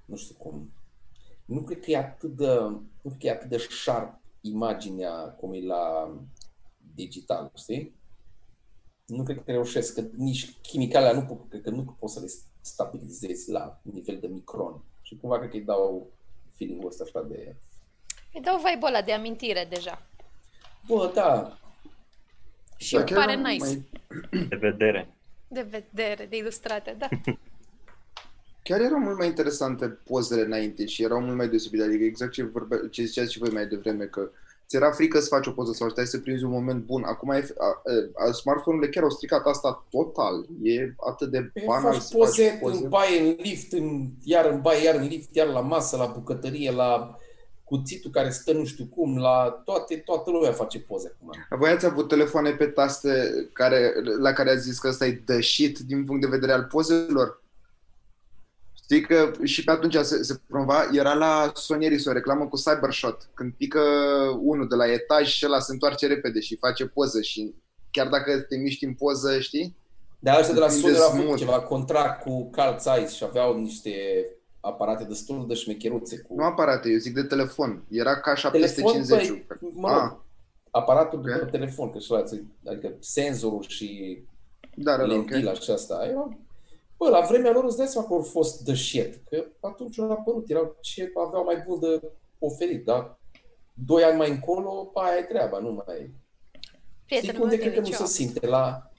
[0.05, 0.73] Nu știu cum.
[1.45, 2.47] Nu cred că e atât de...
[3.01, 6.13] Nu cred că e atât de sharp imaginea cum e la
[6.95, 7.95] digital, știi?
[9.05, 12.31] Nu cred că reușesc, că nici chimicalele nu pot, cred că nu poți să le
[12.61, 14.81] stabilizezi la nivel de micron.
[15.01, 16.07] Și cumva cred că îi dau
[16.57, 17.55] feeling-ul ăsta așa de...
[18.33, 20.07] Îi dau vibe ăla de amintire deja.
[20.87, 21.59] Bă, da,
[22.77, 23.63] Și Da, îmi chiar pare eram nice.
[23.63, 25.07] mai- De vedere.
[25.47, 27.07] De vedere, de ilustrate, da.
[28.63, 31.83] Chiar erau mult mai interesante pozele înainte și erau mult mai deosebite.
[31.83, 34.29] Adică exact ce, vorbe, ce ziceați și voi mai devreme, că
[34.67, 37.03] ți era frică să faci o poză sau stai să prinzi un moment bun.
[37.03, 37.81] Acum e, a,
[38.27, 40.45] a, smartphone-urile chiar au stricat asta total.
[40.61, 42.83] E atât de Păi banal faci să poze, faci poze.
[42.83, 46.05] în baie, în lift, în, iar în baie, iar în lift, iar la masă, la
[46.05, 47.17] bucătărie, la
[47.63, 51.59] cuțitul care stă nu știu cum, la toate, toată lumea face poze acum.
[51.59, 53.09] Voi ați avut telefoane pe taste
[53.53, 56.63] care, la care ați zis că ăsta e the shit din punct de vedere al
[56.63, 57.43] pozelor?
[58.85, 62.55] Știi că și pe atunci se, se promova, era la Sony Ericsson o reclamă cu
[62.57, 63.29] Cybershot.
[63.33, 63.79] Când pică
[64.41, 67.53] unul de la etaj și ăla se întoarce repede și face poză și
[67.91, 69.75] chiar dacă te miști în poză, știi?
[70.19, 71.39] Dar ăștia de la Prinde Sony au făcut smooth.
[71.39, 73.91] ceva contract cu Carl Zeiss și aveau niște
[74.59, 77.83] aparate destul de șmecheruțe cu Nu aparate, eu zic de telefon.
[77.89, 80.11] Era ca telefon, 750 păi, mă rog, Ah,
[80.71, 81.25] aparatul Ok.
[81.25, 82.23] de pe telefon, că și ăla,
[82.65, 84.19] adică senzorul și
[84.75, 85.61] da, da, da, lentila ok.
[85.61, 86.05] și asta.
[86.09, 86.39] Erau,
[86.97, 90.11] bă, la vremea lor îți dai seama că au fost de shit, că atunci au
[90.11, 93.19] apărut, erau ce aveau mai bun de oferit, dar
[93.73, 96.13] doi ani mai încolo, pa, aia e treaba, nu mai...
[97.05, 98.05] Știi Prietenul cum meu de din cred că nu liceu.
[98.05, 98.91] se simte la...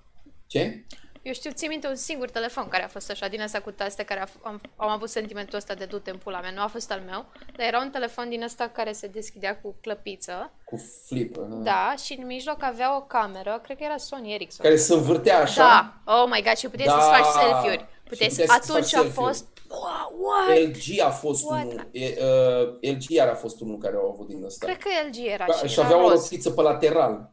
[0.46, 0.86] Ce?
[1.26, 4.02] Eu știu, țin minte un singur telefon care a fost așa, din asta cu taste,
[4.02, 6.50] care a, f- am, am avut sentimentul ăsta de du-te în pula mea.
[6.50, 7.24] Nu a fost al meu,
[7.56, 10.52] dar era un telefon din ăsta care se deschidea cu clăpiță.
[10.64, 11.36] Cu flip.
[11.38, 11.46] aha.
[11.62, 14.64] Da, și în mijloc avea o cameră, cred că era Sony Ericsson.
[14.64, 15.62] Care se învârtea așa.
[16.04, 17.00] Da, oh my god, și puteai Da.
[17.00, 17.78] să-ți faci selfie-uri.
[18.02, 18.40] Și Puteai să...
[18.40, 19.26] puteai să-ți Atunci faci a selfie-uri.
[19.26, 19.46] fost...
[19.68, 20.58] Wow, what?
[20.58, 21.64] LG a fost What?
[21.64, 24.66] unul, e, uh, LG iar a fost unul care au avut din ăsta.
[24.66, 26.22] Cred că LG era Da, și, și era avea o roz.
[26.22, 27.30] rochiță pe lateral.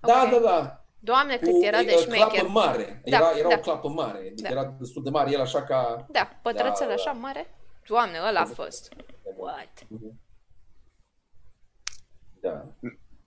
[0.00, 0.30] Da, Ok.
[0.30, 0.83] da, da.
[1.04, 2.26] Doamne, cât era de uh, șmecher.
[2.28, 3.02] clapă mare.
[3.04, 3.54] Da, Era, era da.
[3.54, 4.18] o clapă mare.
[4.18, 4.48] Adică Da.
[4.48, 5.30] Era destul de mare.
[5.30, 6.06] El așa ca...
[6.10, 7.18] Da, pătrățel Da, așa da.
[7.18, 7.54] mare.
[7.88, 8.92] Doamne, ăla a fost.
[9.36, 9.86] What?
[12.40, 12.66] Da.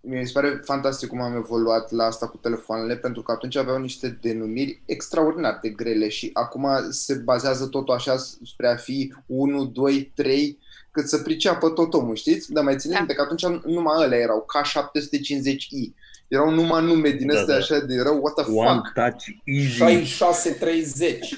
[0.02, 3.78] Mi se pare fantastic cum am evoluat la asta cu telefoanele, pentru că atunci aveau
[3.78, 9.66] niște denumiri extraordinar de grele și acum se bazează totul așa spre a fi 1,
[9.66, 10.60] 2, 3,
[10.97, 12.51] cât să priceapă tot omul, știți?
[12.51, 12.99] Dar mai țineți Da.
[12.99, 15.93] minte că atunci numai ălea erau K750i.
[16.27, 17.60] Erau numai nume din Da, astea da.
[17.62, 18.93] așa de rău, what the One fuck?
[18.93, 20.03] touch easy.
[20.05, 21.29] 6630.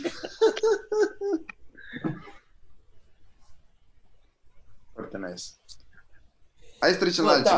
[4.93, 5.43] Foarte nice.
[6.79, 7.57] Hai să trecem la Bă, altceva.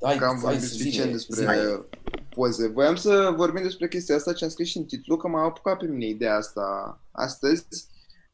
[0.00, 0.06] da.
[0.06, 1.86] Hai, că am hai vorbit să suficient zine, despre zine.
[2.34, 2.68] poze.
[2.68, 5.78] Voiam să vorbim despre chestia asta ce am scris și în titlu, că m-a apucat
[5.78, 7.66] pe mine ideea asta astăzi.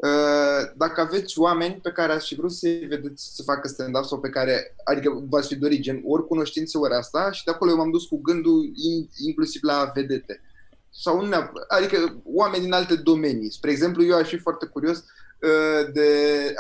[0.05, 4.21] Uh, Dacă aveți oameni pe care ați fi vrut să-i vedeți să facă stand-up sau
[4.21, 7.77] pe care, adică v-ați fi dorit, gen ori cunoștință, ori asta, și de acolo eu
[7.77, 10.41] m-am dus cu gândul in, inclusiv la vedete.
[10.91, 13.53] Sau nu, neap- adică oameni din alte domenii.
[13.53, 16.09] Spre exemplu, eu aș fi foarte curios uh, de,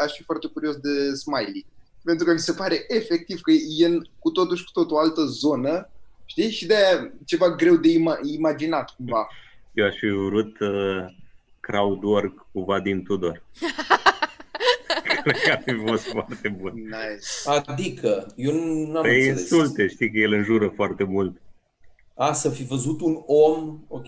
[0.04, 1.66] aș fi foarte curios de Smiley.
[2.04, 4.98] Pentru că mi se pare efectiv că e în cu totul și cu totul o
[4.98, 5.90] altă zonă,
[6.24, 6.50] știi?
[6.50, 9.28] Și de aia ceva greu de ima- imaginat cumva.
[9.72, 11.06] Eu aș fi urât uh,
[11.66, 13.42] crowdwork cu Vadim Tudor.
[15.22, 16.72] Cred că ar fi fost foarte bun.
[16.74, 17.62] Nice.
[17.66, 18.52] Adică, eu
[18.86, 19.40] n-am Păi înțeles.
[19.40, 21.40] insulte, știi că el înjură foarte mult.
[22.14, 24.06] A, să fi văzut un om, ok.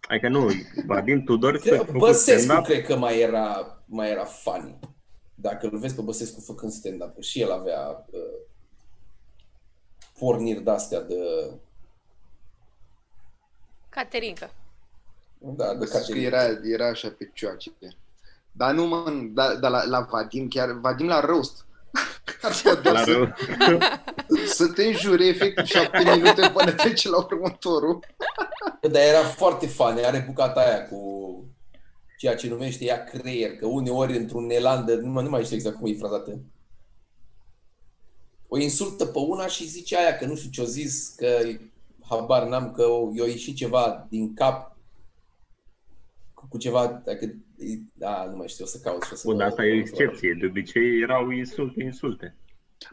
[0.00, 0.48] Adică nu,
[0.86, 4.78] Vadim Tudor să Cred, făcut Băsescu stand-up, cred că mai era, mai era funny.
[5.34, 8.20] Dacă îl vezi pe Băsescu făcând stand-up, că și el avea uh,
[10.18, 11.16] porniri de-astea de...
[13.88, 14.50] Caterinca.
[15.46, 16.24] Da, de Că Caterin.
[16.24, 17.70] era, era așa pe cioace.
[18.52, 19.04] Dar nu mă,
[19.34, 21.66] dar da, la, la Vadim, chiar Vadim la roast.
[22.42, 23.78] Ar putea doar La să, rău.
[24.58, 27.98] să te înjure efectiv șapte minute până trece la următorul.
[28.80, 30.98] Dar era foarte funny, are bucata aia cu
[32.18, 35.76] ceea ce numește ea creier, că uneori într-un nelandă, nu, mai- nu mai știu exact
[35.76, 36.38] cum e frazată,
[38.48, 41.38] o insultă pe una și zice aia că nu știu ce-o zis, că
[42.08, 44.73] habar n-am, că i-a ieșit ceva din cap
[46.44, 47.34] cu, cu ceva, dacă,
[47.92, 49.22] da, nu mai știu, o să caut și o să...
[49.26, 50.36] Bun, dar asta e o o să- excepție.
[50.40, 52.36] De obicei erau insulte, insulte.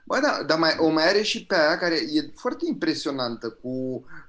[0.06, 3.68] Bă, da, dar mai, o mai are și pe aia care e foarte impresionantă cu,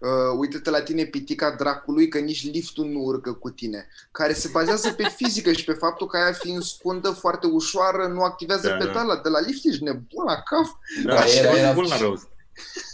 [0.00, 4.48] uh, uite-te la tine, pitica dracului, că nici liftul nu urcă cu tine, care se
[4.52, 8.76] bazează pe fizică și pe faptul că aia fiind scundă, foarte ușoară, nu activează Da,
[8.76, 8.84] da.
[8.84, 9.16] pedala.
[9.16, 10.78] De la lift ești nebun la cap.
[11.04, 11.72] Da, Așa era, era.
[11.72, 12.28] bun la roast.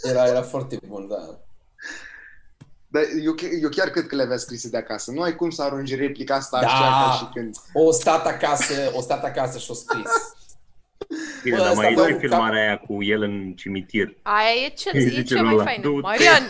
[0.03, 1.39] Era, era foarte bun, da.
[2.91, 5.11] Dar eu, chi- eu chiar cred că le avea scrise de acasă.
[5.11, 6.67] Nu ai cum să arunci replica asta Da.
[6.67, 7.55] așa ca și când...
[7.73, 10.11] O stat acasă, o stat acasă și o scris.
[11.43, 14.17] Bine, Bă, dar ăsta mai bă, e și un filmarea aia cu el în cimitir.
[14.21, 15.81] Aia e cel, Îi e zice cel lui mai ăla, fain.
[15.81, 16.43] "Du-te." Marian!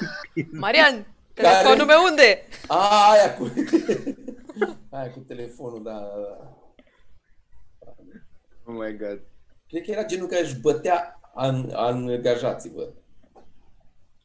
[0.51, 1.05] Marian!
[1.33, 2.47] Telefonul meu unde?
[2.67, 3.53] A, aia cu...
[4.97, 6.57] aia cu telefonul, da, da, da.
[8.65, 9.19] Oh my god.
[9.67, 12.89] Cred că era genul care își bătea an, angajații, bă.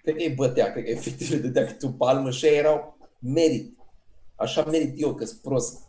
[0.04, 2.98] Cred că îi bătea, cred că efectiv le dădea câte o palmă și ei erau
[3.18, 3.78] merit.
[4.36, 5.88] Așa merit eu, că sunt prost.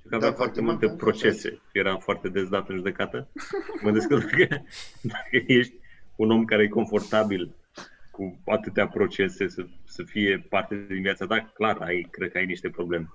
[0.00, 1.60] Și că avea Da, foarte foarte multe mult, procese.
[1.72, 3.28] Era foarte des dat în judecată.
[3.82, 4.64] Mă gândesc că dacă,
[5.02, 5.74] dacă ești
[6.16, 7.54] un om care e confortabil
[8.10, 12.46] cu atâtea procese să, să fie parte din viața ta, clar, ai, cred că ai
[12.46, 13.10] niște probleme.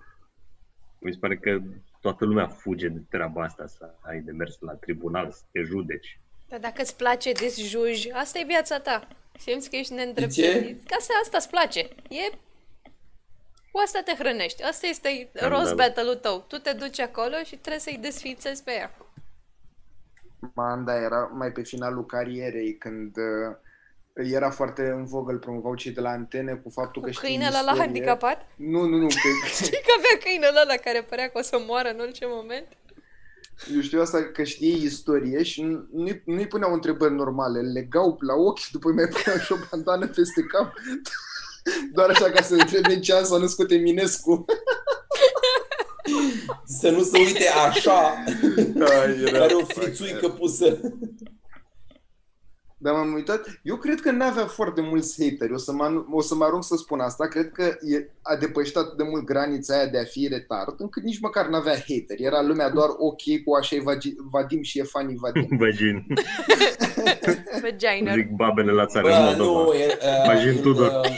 [1.00, 1.62] Mi se pare că
[2.02, 6.20] toată lumea fuge de treaba asta, să ai de mers la tribunal, să te judeci.
[6.48, 9.08] Dar dacă îți place de juj, asta e viața ta.
[9.40, 10.88] Simți că ești De neîndreptățit.
[10.90, 11.80] Ca să asta îți place.
[12.10, 12.38] E...
[13.72, 14.64] Cu asta te hrănești.
[14.64, 15.76] Asta este roast da.
[15.76, 16.46] battle-ul tău.
[16.48, 18.92] Tu te duci acolo și trebuie să-i desfițezi pe ea.
[20.54, 23.56] Manda era mai pe finalul carierei, când uh,
[24.14, 27.28] era foarte în vogă, îl promovau cei de la antene cu faptul Cu că știi
[27.28, 27.82] câinele ăla istorie.
[27.82, 28.48] handicapat?
[28.56, 31.90] Nu, nu, nu, că, Știi că avea câinele ăla care părea că o să moară
[31.90, 32.68] în orice moment?
[33.76, 38.18] Eu știu asta că știe istorie și nu- nu-i, nu-i puneau întrebări normale, îl legau
[38.22, 40.74] la ochi și după îi mai puneau și o bandană peste cap.
[41.94, 44.46] Doar așa ca să întrebe ce an s-a născut Eminescu.
[46.66, 48.24] Să nu se uite așa,
[48.74, 50.80] Da, era care o frițuică pusă.
[52.78, 56.36] Dar m-am uitat, eu cred că n-avea foarte mulți hateri, o să mă, o să
[56.36, 59.86] mă arunc să spun asta, cred că e, a depășit atât de mult granița aia
[59.88, 63.76] de a fi retard, încât nici măcar n-avea hateri, era lumea doar ok cu așa
[63.76, 65.48] e Vagi- Vadim și e funny Vadim.
[65.60, 66.06] Vagin.
[67.62, 68.14] Vagina.
[68.14, 69.64] Zic babele la țară în Bă, Moldova.
[69.64, 70.88] nu, e, uh, Imagine îl, Tudor.
[71.04, 71.10] uh,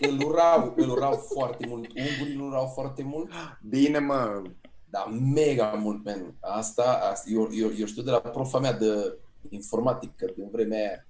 [0.00, 1.84] îl urau, îl urau foarte mult.
[1.84, 3.30] Ungurii îl urau foarte mult.
[3.68, 4.42] Bine mă,
[4.90, 6.34] Dar mega mult, man.
[6.40, 9.16] Asta, asta eu, eu, eu știu de la profa mea de
[9.48, 11.06] informatică din vremea aia.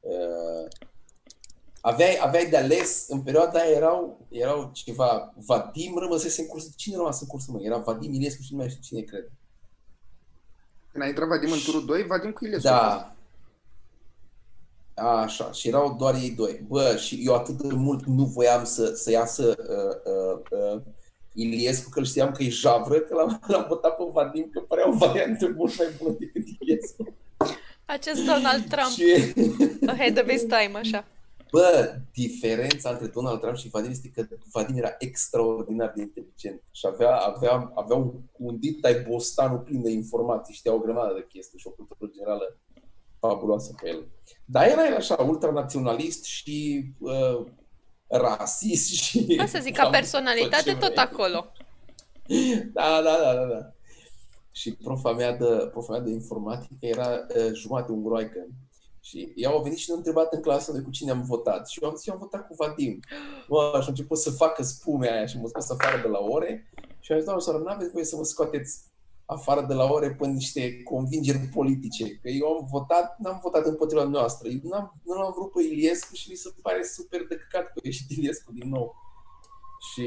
[0.00, 0.68] Uh,
[1.80, 6.68] aveai, aveai de ales, în perioada aia erau, erau ceva, Vadim rămăsese în cursă.
[6.76, 7.58] Cine rămas în cursă, mă?
[7.62, 9.30] Era Vadim Iliescu și nu mai știu cine cred.
[10.92, 12.62] când a intrat Vadim în turul 2, Vadim cu Ilescu.
[12.62, 13.14] Da.
[14.94, 16.64] Așa, și erau doar ei doi.
[16.68, 20.82] Bă, și eu atât de mult nu voiam să, să iasă uh, uh, uh,
[21.32, 24.88] Iliescu, că îl știam că e javră, că l-am, l-am votat pe Vadim, că părea
[24.88, 27.14] o variantă mult mai bună decât Iliescu.
[27.90, 29.34] Acest Donald Trump Și,
[29.86, 31.04] ahead of his time, așa.
[31.50, 36.86] bă, diferența între Donald Trump și Vadim este că Vadim era extraordinar de inteligent și
[36.86, 41.58] avea, avea, avea un, un ditai bostanul plin de informații, știa o grămadă de chestii
[41.58, 42.58] și o cultură generală
[43.18, 44.06] fabuloasă pe el.
[44.44, 47.46] Dar era el așa, ultranaționalist și uh,
[48.06, 49.38] rasist și...
[49.40, 51.52] Asta zic, ca personalitate tot acolo.
[52.72, 53.72] Da, da, da, da, da.
[54.52, 58.46] Și profa mea de, profa mea de informatică era uh, jumate ungroaică.
[59.00, 61.68] Și ea a venit și ne-a întrebat în clasă de cu cine am votat.
[61.68, 63.00] Și eu am zis, eu am votat cu Vadim.
[63.48, 66.70] Bă, și a început să facă spume aia și m-a scos afară de la ore.
[67.00, 68.90] Și am zis, doamnă, soră, nu aveți voie să mă scoateți
[69.24, 72.18] afară de la ore pe niște convingeri politice.
[72.22, 74.48] Că eu am votat, n-am votat împotriva noastră.
[74.48, 77.72] Eu n-am, nu l-am vrut pe Iliescu și mi se pare super de căcat că
[77.76, 78.94] a ieșit Iliescu din nou.
[79.92, 80.04] Și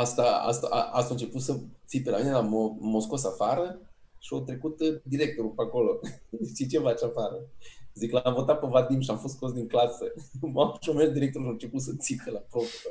[0.00, 1.56] asta, asta, a, asta a început să
[1.86, 3.78] țipe la mine, dar m-a, m-a scos afară
[4.18, 6.00] și a trecut uh, directorul pe acolo.
[6.56, 7.36] Și ce faci afară?
[7.94, 10.04] Zic, l-am votat pe Vadim și am fost scos din clasă.
[10.54, 12.88] M-am și mers directorul a început să țipe la profă.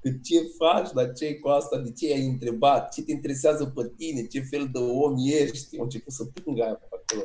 [0.00, 3.92] Că ce faci, dar ce cu asta, de ce ai întrebat, ce te interesează pe
[3.96, 5.78] tine, ce fel de om ești?
[5.78, 7.22] Au început să plângă aia pe acolo.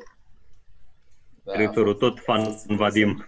[1.43, 3.25] Da, Directorul tot fan în Vadim.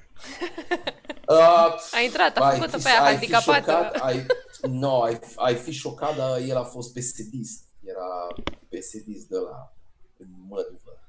[1.28, 4.04] Uh, A intrat, a ai făcut-o fi- pe aia ai fi șocat, handicapată.
[4.04, 4.26] ai,
[4.68, 7.64] no, ai, ai fi șocat, dar el a fost pesedist.
[7.84, 8.28] Era
[8.70, 9.74] pesedist de la
[10.18, 11.00] în măduvă.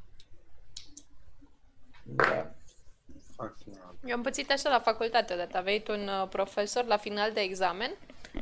[2.02, 2.54] Da.
[3.36, 3.98] Fucking hell.
[4.04, 5.56] Eu am pățit așa la facultate odată.
[5.56, 7.90] A venit un uh, profesor la final de examen.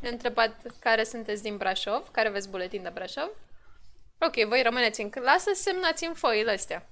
[0.00, 3.30] Ne-a întrebat care sunteți din Brașov, care aveți buletin de Brașov.
[4.18, 6.88] Ok, voi rămâneți în clasă, semnați în foile astea.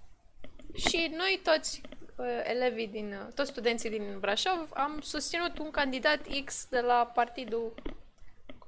[0.75, 1.81] Și noi toți
[2.17, 7.11] uh, elevii din, uh, toți studenții din Brașov am susținut un candidat X de la
[7.15, 7.75] partidul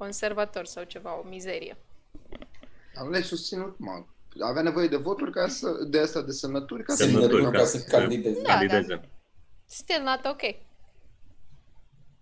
[0.03, 1.77] conservator sau ceva, o mizerie.
[2.95, 4.05] Am le susținut, mă.
[4.41, 7.65] Avea nevoie de voturi ca să, de asta de semnături ca să Semnături, Semnături ca
[7.65, 8.41] să să- candideze.
[8.43, 9.09] Da, Candideze.
[9.67, 10.43] Still not ok.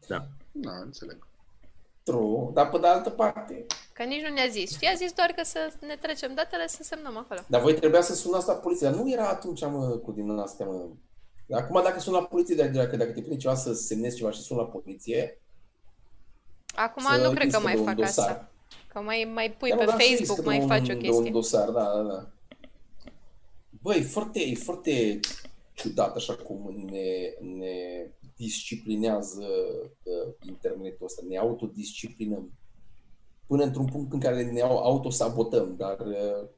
[0.06, 0.26] Da.
[0.52, 1.26] Da, înțeleg.
[2.02, 3.66] True, dar pe de altă parte.
[3.92, 4.70] Că nici nu ne-a zis.
[4.72, 7.40] Știi, a zis doar că să ne trecem datele să semnăm acolo.
[7.48, 10.66] Dar voi trebuia să sunați la poliție, dar nu era atunci, mă, cu din astea,
[10.66, 10.88] mă.
[11.50, 14.40] Acum dacă sun la poliție, dacă, dacă, dacă te prinde ceva să semnezi ceva și
[14.40, 15.40] sun la poliție,
[16.84, 18.28] Acum să nu cred că riscă mai de un fac dosar.
[18.28, 18.50] asta.
[18.92, 20.88] Că mai, mai pui Da, mă, pe dar și riscă Facebook, de mai un, faci
[20.88, 21.26] o De chestie.
[21.26, 22.28] un dosar, da, da, da.
[23.82, 25.20] Băi, e foarte, e foarte
[25.72, 27.74] ciudat așa cum ne, ne
[28.36, 29.46] disciplinează
[30.02, 32.52] uh, internetul ăsta, ne autodisciplinăm
[33.46, 36.48] până într-un punct în care ne au- autosabotăm, dar uh,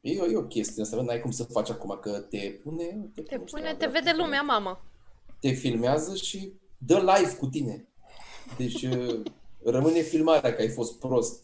[0.00, 2.84] e, o- e o chestie asta, n-ai cum să faci acum, că te pune...
[3.14, 4.84] Te pune, pune, știu, te da, vede lumea, mamă.
[5.40, 7.88] Te filmează și dă live cu tine.
[8.56, 9.20] Deci uh,
[9.64, 11.42] rămâne filmarea că ai fost prost.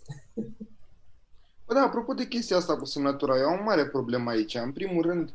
[1.67, 4.55] Bă, da, apropo de chestia asta cu semnătura, eu am o mare problemă aici.
[4.55, 5.33] În primul rând,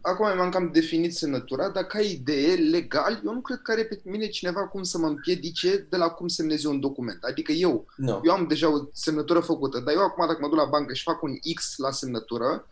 [0.00, 4.00] acum mi-am cam definit semnătura, dar ca idee, legal, eu nu cred că are pe
[4.04, 7.22] mine cineva cum să mă împiedice de la cum semnez eu un document.
[7.22, 8.20] Adică eu, Nu.
[8.24, 11.02] eu am deja o semnătură făcută, dar eu acum dacă mă duc la bancă și
[11.02, 12.68] fac un X la semnătură,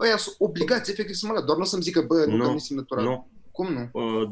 [0.00, 2.44] ăia sunt obligați efectiv să mă la, doar nu o să-mi zică, bă, nu, Nu,
[2.44, 3.02] dă mi semnătura.
[3.02, 3.28] Nu.
[3.50, 3.88] Cum nu?
[4.00, 4.30] Uh,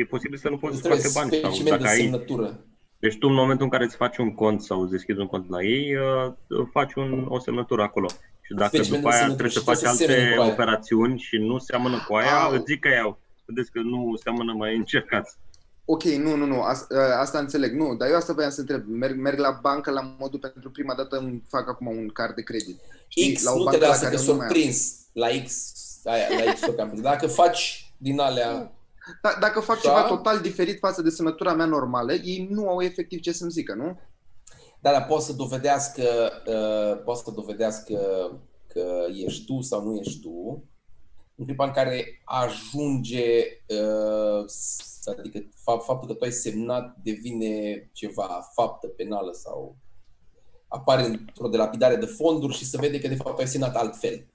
[0.00, 2.00] E posibil să nu poți Îți să trebuie facă bani sau specimen de dacă ai...
[2.00, 2.60] semnătură.
[2.98, 5.50] Deci tu în momentul în care îți faci un cont sau îți deschizi un cont
[5.50, 6.32] la ei, uh,
[6.72, 8.08] faci un, o semnătură acolo.
[8.40, 10.36] Și dacă Specimen după de aia semnătură trebuie să și faci trebuie să semene alte
[10.36, 10.52] cu aia.
[10.52, 12.52] operațiuni și nu seamănă cu aia, Au.
[12.52, 13.18] îți zic că iau.
[13.44, 15.36] Vedeți că nu seamănă, mai încercați.
[15.84, 18.82] Ok, nu, nu, nu, asta, asta înțeleg, nu, dar eu asta voiam să întreb.
[18.86, 22.42] Merg, merg la bancă la modul pentru prima dată îmi fac acum un card de
[22.42, 22.80] credit.
[23.08, 24.52] Știi, X, la o nu te bancă la lasă care că nu s-o mai am.
[24.52, 25.52] prins la X,
[26.04, 28.72] aia, la X o Dacă faci din alea,
[29.22, 29.88] Da, dacă fac Da.
[29.88, 33.74] ceva total diferit față de semnătura mea normală, ei nu au efectiv ce să-mi zică,
[33.74, 33.98] nu?
[34.80, 36.02] da, dar poți să dovedească,
[36.46, 37.98] uh, poți să dovedească
[38.66, 40.64] că ești tu sau nu ești tu,
[41.34, 47.88] în clipa în care ajunge, uh, s- adică fa- faptul că tu ai semnat devine
[47.92, 49.76] ceva faptă penală sau
[50.68, 54.26] apare într-o delapidare de fonduri și se vede că de fapt ai semnat altfel.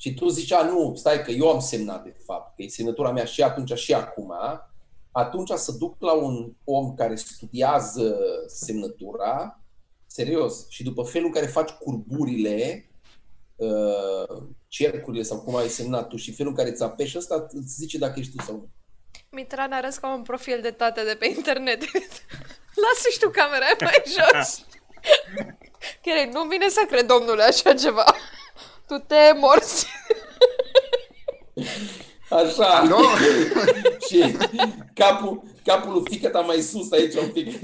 [0.00, 3.12] Și tu zici, a, nu, stai că eu am semnat de fapt, că e semnătura
[3.12, 4.32] mea și atunci și acum,
[5.12, 9.60] atunci să duc la un om care studiază semnătura,
[10.06, 12.90] serios, și după felul în care faci curburile,
[13.56, 17.74] uh, cercurile sau cum ai semnat tu și felul în care îți apeși ăsta, îți
[17.74, 18.68] zice dacă ești tu sau nu.
[19.30, 21.80] Mitran arăți ca un profil de tată de pe internet.
[22.84, 24.64] Lasă și tu camera aia mai jos.
[26.02, 28.04] Chiar nu vine să cred, domnule, așa ceva.
[28.90, 29.79] Tu te morți.
[32.30, 32.98] Așa, Nu?
[34.08, 34.36] și
[34.94, 37.48] capul, capul lui fică ta mai sus aici un pic.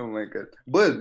[0.00, 0.48] Oh my god.
[0.64, 1.00] Bă,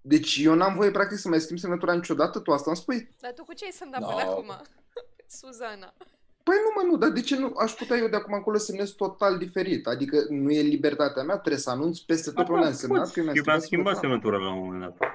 [0.00, 3.08] deci eu n-am voie practic să mai schimb semnătura niciodată, tu asta îmi spui?
[3.20, 4.06] Dar tu cu ce ai semnat No.
[4.06, 4.50] până acum?
[5.40, 5.94] Suzana.
[6.42, 8.64] Păi nu mă, nu, dar de ce nu aș putea eu de acum încolo să
[8.64, 9.86] semnez total diferit?
[9.86, 13.20] Adică nu e libertatea mea, trebuie să anunț peste tot pe unde am semnat că
[13.22, 14.36] mi-a Eu mi-am schimbat semnătura.
[14.36, 15.08] semnătura la un moment dat.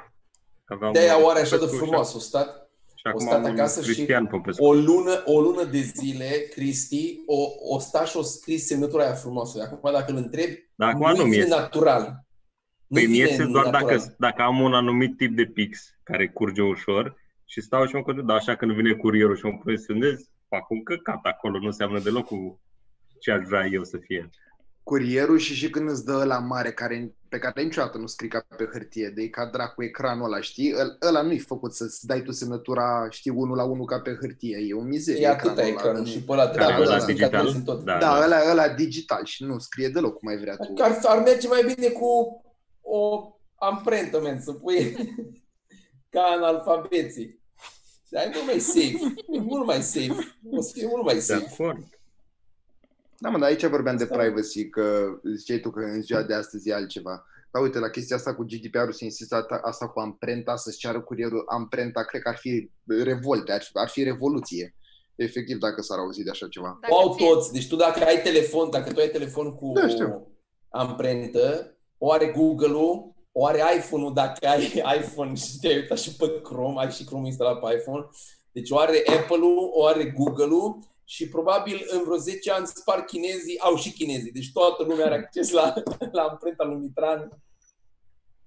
[0.66, 2.69] Aveam De-aia un oare așa de Popescu frumos, o stat Și
[3.10, 4.64] acum stat am un acasă și Cristian Popescu.
[4.66, 9.14] o lună, o lună de zile, Cristi, o, o sta și o scris semnătura aia
[9.14, 9.62] frumoasă.
[9.62, 11.56] Acum dacă îl întrebi, Dar acum nu nu-i mi vine iese.
[11.56, 12.04] natural.
[12.04, 12.16] Păi
[12.88, 13.88] Nu-i mi vine iese doar natural.
[13.98, 18.02] dacă, dacă am un anumit tip de pix care curge ușor și stau și mă
[18.04, 22.00] gândesc, dar așa când vine curierul și mă poziționez, fac un căcat acolo, nu seamănă
[22.00, 22.62] deloc cu
[23.20, 24.30] ce aș vrea eu să fie.
[24.84, 28.46] Curierul și și când îți dă la mare, care, pe care niciodată nu scrii ca
[28.58, 30.72] pe hârtie, de ca dracu ecranul ăla, știi?
[30.72, 34.58] Îl- Ăla nu-i făcut să-ți dai tu semnătura, știi, unul la unul ca pe hârtie.
[34.70, 35.22] E o mizerie.
[35.22, 37.06] E atâta ăla, ecranul nu- și pe ăla Da, Care da, da, da, la da.
[37.06, 37.48] digital?
[37.48, 37.84] Sunt tot.
[37.84, 38.24] Da, Da, da.
[38.24, 40.74] ăla, ăla digital și nu scrie deloc cum ai vrea tu.
[40.74, 42.06] Că ar, ar merge mai bine cu
[42.82, 43.24] o
[43.56, 44.94] amprentă, men, să pui
[46.14, 47.38] ca în alfabeții.
[48.10, 49.14] Dar e mult mai safe.
[49.32, 50.38] E mult mai safe.
[50.52, 51.46] O să fie mult mai De safe.
[51.54, 51.84] acord.
[53.20, 56.34] Da, mă, dar aici vorbeam de Asta- privacy, că ziceai tu că în ziua de
[56.34, 57.26] astăzi e altceva.
[57.52, 61.02] Dar uite, la chestia asta cu GDPR-ul se insistă asta- asta cu amprenta, să-ți ceară
[61.02, 62.70] curierul amprenta, cred că ar fi
[63.04, 64.74] revolte, ar, ar fi revoluție.
[65.16, 66.78] efectiv, dacă s-ar auzi de așa ceva.
[66.82, 67.54] Dacă O au ție- toți.
[67.54, 70.28] Deci tu dacă ai telefon, dacă tu ai telefon cu Da, știu.
[70.70, 74.62] amprentă, o are Google-ul, o are iPhone-ul dacă ai
[75.00, 78.08] iPhone și te-ai uitat și pe Chrome, ai și Chrome instalat pe iPhone.
[78.52, 83.60] Deci o are Apple-ul, o are Google-ul și probabil în vreo 10 ani spar chinezii,
[83.60, 84.32] au și chinezii.
[84.32, 85.74] Deci toată lumea are acces la,
[86.12, 87.20] la amprenta lui Mitran.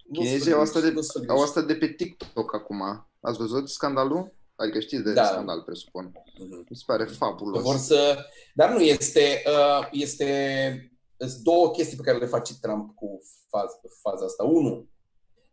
[0.05, 2.83] Nu Chinezii au asta, de, nu sunt au asta de pe TikTok acum.
[3.21, 4.35] Ați văzut scandalul?
[4.57, 5.25] Adică știți de Da.
[5.25, 6.13] scandal, presupun.
[6.39, 6.67] Mhm.
[6.69, 7.63] Mi se pare Că fabulos.
[7.63, 8.19] vor să...
[8.55, 13.81] Dar nu, este, uh, este sunt două chestii pe care le face Trump cu faza,
[14.03, 14.45] faza asta.
[14.45, 14.89] Unu,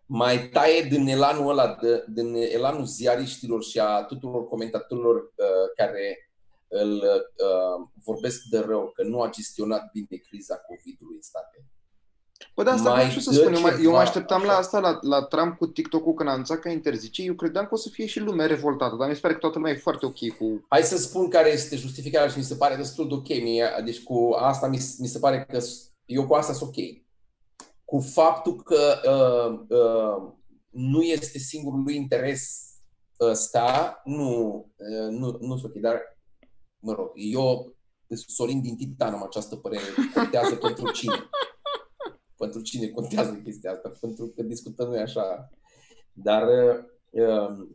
[0.06, 6.29] mai taie din elanul ăla, de, din elanul ziariștilor și a tuturor comentatorilor uh, care
[6.70, 11.66] îl uh, vorbesc de rău, că nu a gestionat bine criza COVID-ului în state.
[12.56, 13.54] Bă, da, asta mai vreau și să dă spun.
[13.54, 14.58] Eu, mai, eu ceva, mă așteptam la așa.
[14.60, 17.22] asta, la, la Trump cu TikTok-ul când a anunțat că interzice.
[17.22, 19.58] Eu credeam că o să fie și lumea revoltată, dar mi se pare că toată
[19.58, 20.66] lumea e foarte ok cu...
[20.70, 23.28] Hai să spun care este justificarea și mi se pare destul de ok.
[23.28, 26.84] Mie, deci cu asta mi, mi se pare că s- eu cu asta sunt ok.
[27.86, 30.32] Cu faptul că uh, uh,
[30.70, 32.64] nu este singurul lui interes
[33.20, 35.82] ăsta, nu, uh, nu, nu sunt ok.
[35.82, 36.19] Dar,
[36.80, 37.76] mă rog, eu
[38.08, 39.84] sunt Sorin din Titan am această părere.
[40.14, 41.30] Contează pentru cine.
[42.38, 43.92] Pentru cine contează chestia asta?
[44.00, 45.50] Pentru că discutăm noi așa.
[46.14, 46.48] Dar
[47.10, 47.68] uh,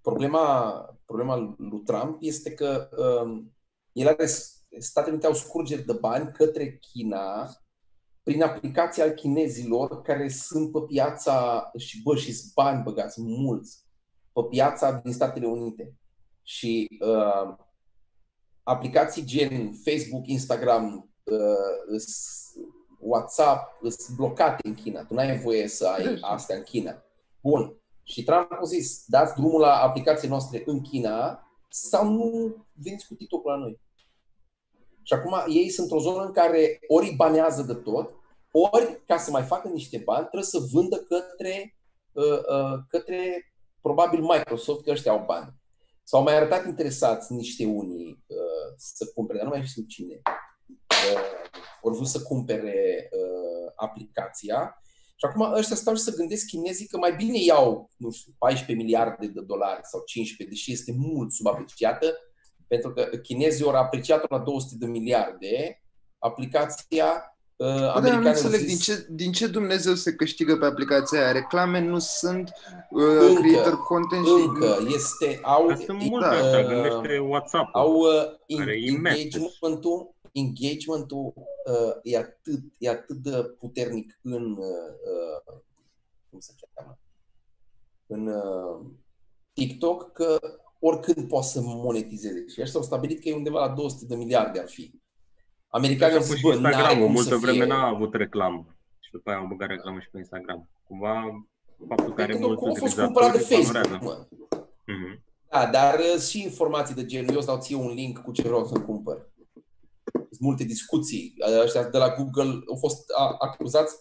[0.00, 0.72] problema,
[1.04, 2.88] problema lui Trump este că
[3.22, 3.56] um,
[3.92, 4.26] el are,
[4.78, 7.50] Statele Unite au scurgeri de bani către China
[8.22, 13.84] prin aplicații al chinezilor care sunt pe piața și bă, și bani băgați mulți
[14.32, 15.94] pe piața din Statele Unite.
[16.42, 17.65] Și uh,
[18.66, 22.00] aplicații gen Facebook, Instagram, uh,
[22.98, 25.04] WhatsApp sunt blocate în China.
[25.04, 27.02] Tu n-ai voie să ai astea în China.
[27.40, 27.76] Bun.
[28.02, 33.14] Și Trump a zis, dați drumul la aplicații noastre în China sau nu veniți cu
[33.14, 33.80] TikTok la noi.
[35.02, 38.10] Și acum ei sunt într-o zonă în care ori îi banează de tot,
[38.50, 41.76] ori ca să mai facă niște bani trebuie să vândă către,
[42.12, 45.54] uh, uh, către probabil Microsoft, că ăștia au bani.
[46.08, 50.20] S-au mai arătat interesați niște unii uh, să cumpere, dar nu mai știu cine.
[51.12, 51.20] Uh,
[51.82, 54.80] au vrut să cumpere uh, aplicația
[55.18, 58.84] și acum ăștia stau și să gândesc chinezii că mai bine iau, nu știu, 14
[58.84, 62.14] miliarde de dolari sau 15, deși este mult subapreciată,
[62.66, 65.82] pentru că chinezii au apreciat la 200 de miliarde,
[66.18, 70.56] aplicația uh, Bă, dar eu nu americană înțeleg din ce, din ce Dumnezeu se câștigă
[70.56, 71.32] pe aplicația aia.
[71.32, 72.50] Reclame nu sunt,
[72.90, 74.32] uh, Încă, creator content și...
[74.32, 76.32] încă este, au, Că sunt i- multe da.
[76.32, 77.68] așa, uh, gândește WhatsApp.
[77.74, 78.08] au uh,
[78.46, 79.18] in, Care e imens.
[79.18, 85.54] engagementul, engagementul uh, e, atât, e atât de puternic în uh,
[86.30, 86.98] cum se cheamă?
[88.06, 88.86] În uh,
[89.52, 90.38] TikTok că
[90.80, 92.44] oricând poate să monetizeze.
[92.48, 94.92] Și ăștia au stabilit că e undeva la 200 de miliarde ar fi.
[95.80, 97.66] Americanii Așa au a zis, fost și bă, n-are Instagram-ul, cum multă să vreme fie.
[97.72, 98.60] n-a avut reclamă.
[99.04, 100.60] Și după aia au băgat reclamă și pe Instagram.
[100.88, 101.14] Cumva
[101.88, 104.26] faptul că Păi are când mulți a fost cumpărat de utilizatori Facebook, valorează.
[104.50, 104.94] mă.
[104.94, 105.24] Mhm.
[105.50, 108.42] Da, dar uh, și informații de genul, eu îți dau ție un link cu ce
[108.42, 109.16] vreau să-mi cumpăr.
[110.12, 111.34] Sunt multe discuții.
[111.48, 113.94] Uh, Ăștia de la Google au fost a- acuzați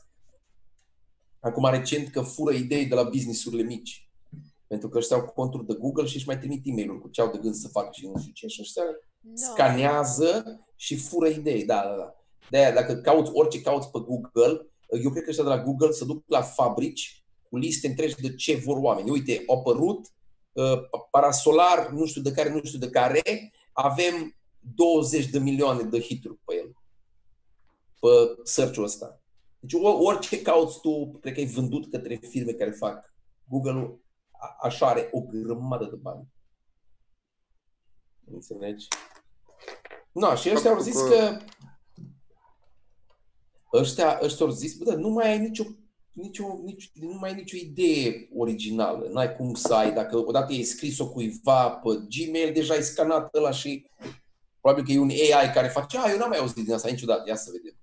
[1.40, 4.10] acum recent că fură idei de la businessurile mici.
[4.68, 7.22] Pentru că ăștia au conturi de Google și își mai trimit e mail cu ce
[7.22, 8.48] au de gând să facă și nu știu ce.
[8.48, 8.84] Și ăștia
[9.22, 9.32] Da.
[9.36, 11.66] scanează și fură idei.
[11.66, 12.16] Da, da, da.
[12.50, 14.68] De-aia, dacă cauți orice cauți pe Google,
[15.04, 18.36] eu cred că ăștia de la Google se duc la fabrici cu liste întregi de
[18.36, 19.10] ce vor oameni.
[19.10, 20.14] Uite, au apărut
[20.52, 23.22] uh, parasolar, nu știu de care, nu știu de care,
[23.72, 26.76] avem 20 de milioane de hituri pe el,
[28.00, 29.22] pe search-ul ăsta.
[29.60, 33.14] Deci o- orice cauți tu, cred că e vândut către firme care fac
[33.48, 34.02] Google-ul,
[34.32, 36.28] a- așa are o grămadă de bani.
[38.32, 38.88] Înțelegi?
[40.16, 41.38] No, și ăștia au zis că
[43.74, 45.64] ăștia, ăștia au zis, bă, da, nu mai ai nicio,
[46.12, 49.10] nicio, nicio, nu mai ai nicio idee originală.
[49.14, 53.52] N-ai cum să ai, dacă odată ai scris-o cuiva pe Gmail, deja ai scanat ăla
[53.52, 53.86] și
[54.62, 57.24] probabil că e un AI care face, a, eu n-am mai auzit din asta niciodată,
[57.28, 57.74] ia să vedem.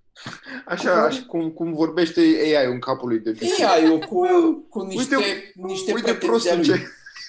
[0.67, 3.65] Așa, așa cum, cum vorbește AI în capul lui de obicei.
[3.65, 4.27] AI-ul cu,
[4.69, 6.71] cu niște, Uite- niște Uite pretenții prostul ale ce...
[6.71, 6.81] lui.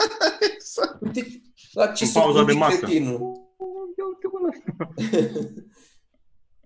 [0.54, 1.02] exact.
[1.02, 1.42] Uite,
[1.72, 2.78] la ce În s-a pauza de gândit masă.
[2.78, 3.42] cretinul.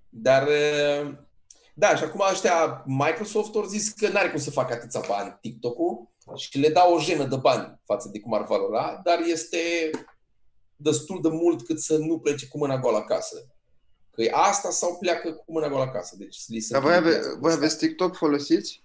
[0.09, 1.13] Dar, uh,
[1.73, 6.09] da, și acum ăștia, Microsoft au zis că n-are cum să facă atâția bani TikTok-ul
[6.35, 9.57] și le dau o jenă de bani față de cum ar valora, dar este
[10.75, 13.47] destul de mult cât să nu plece cu mâna goală acasă.
[14.11, 16.15] Că e asta sau pleacă cu mâna goală acasă.
[16.19, 18.81] Deci li se Dar voi, ave, închide voi piața aveți TikTok folosiți?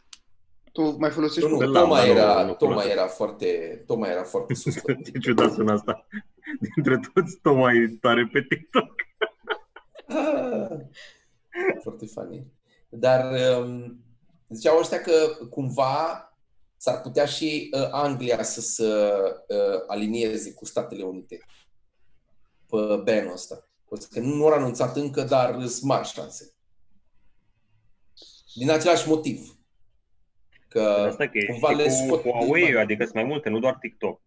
[0.73, 2.97] Tu mai folosești Nu, Îl nu, am, Toma dar nu- era, nu Toma folosesc.
[2.97, 4.75] era foarte, Toma era foarte sus.
[4.81, 6.07] pe Ce ciudat sună asta.
[6.75, 8.95] Dintre toți, Toma e tare pe TikTok.
[10.09, 10.79] Ah,
[11.83, 12.47] Foarte funny.
[12.89, 14.05] Dar um,
[14.49, 15.13] ziceau ăștia că
[15.51, 16.27] cumva
[16.77, 18.85] s-ar putea și uh, Anglia să se
[19.49, 21.39] uh, alinieze cu Statele Unite
[22.67, 23.69] pe banul ăsta.
[23.89, 26.53] O să- Că nu au anunțat încă, dar sunt mari șanse.
[28.55, 29.57] Din același motiv.
[30.69, 32.79] Că Asta că e cumva le și cu scot din Huawei, bani.
[32.79, 34.21] adică sunt mai multe, nu doar TikTok.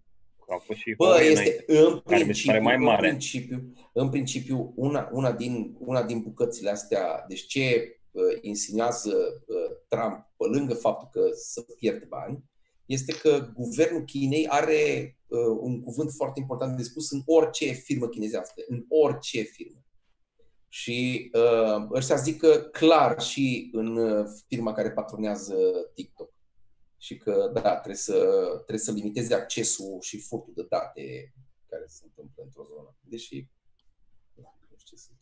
[0.48, 1.94] A fost și Bă, Huawei este înainte.
[1.94, 3.08] în care mi se pare principiu, mai în mare.
[3.08, 9.78] principiu, în principiu una, una, din, una din bucățile astea, deci ce uh, insinuează uh,
[9.88, 12.44] Trump, pe lângă faptul că să pierde bani,
[12.86, 18.08] este că guvernul Chinei are uh, un cuvânt foarte important de spus în orice firmă
[18.08, 19.80] chinezească, în orice firmă.
[20.68, 25.56] Și uh, ăștia zic că clar și în uh, firma care patronează
[25.94, 26.34] TikTok.
[27.06, 28.14] Și că, da, trebuie să,
[28.56, 31.34] trebuie să limiteze accesul și furtul de date
[31.70, 32.96] care se întâmplă într-o zonă.
[33.00, 33.48] Deși,
[34.34, 35.20] da, nu știu ce să zic.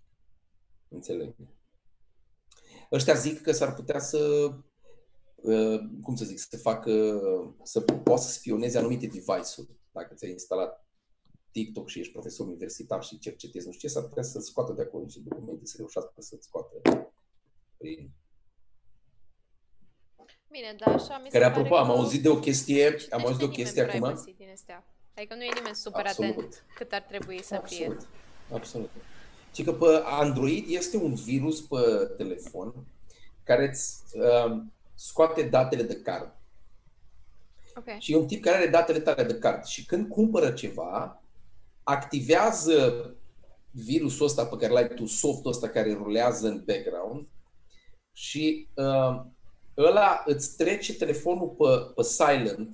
[0.88, 1.36] Înțeleg.
[2.92, 4.52] Ăștia zic că s-ar putea să,
[5.36, 7.22] uh, cum să zic, să facă,
[7.64, 9.80] să poată să spioneze anumite device-uri.
[9.92, 10.88] Dacă ți-ai instalat
[11.52, 14.82] TikTok și ești profesor universitar și cercetezi, nu știu ce, s-ar putea să scoată de
[14.82, 16.82] acolo niște documente, să reușească să-ți scoată
[17.78, 18.12] prin...
[20.58, 22.92] Bine, dar așa mi se Care, pare apropo, am că auzit de o chestie, am
[22.98, 24.00] citește auzit de o nimeni chestie acum.
[24.00, 24.84] privacy Din astea.
[25.16, 26.38] Adică nu e nimeni super Absolut.
[26.38, 27.86] atent cât ar trebui să fie.
[27.86, 28.08] Absolut.
[28.54, 28.90] Absolut.
[29.54, 32.74] Și că pe Android este un virus pe telefon
[33.44, 34.62] care îți uh,
[34.96, 36.36] scoate datele de card.
[37.76, 37.98] Ok.
[37.98, 39.64] Și e un tip care are datele tale de card.
[39.64, 41.22] Și când cumpără ceva,
[41.84, 43.10] activează
[43.72, 47.28] virusul ăsta pe care l-ai tu, softul ăsta care rulează în background
[48.12, 49.22] și uh,
[49.78, 52.70] ăla îți trece telefonul pe, pe silent,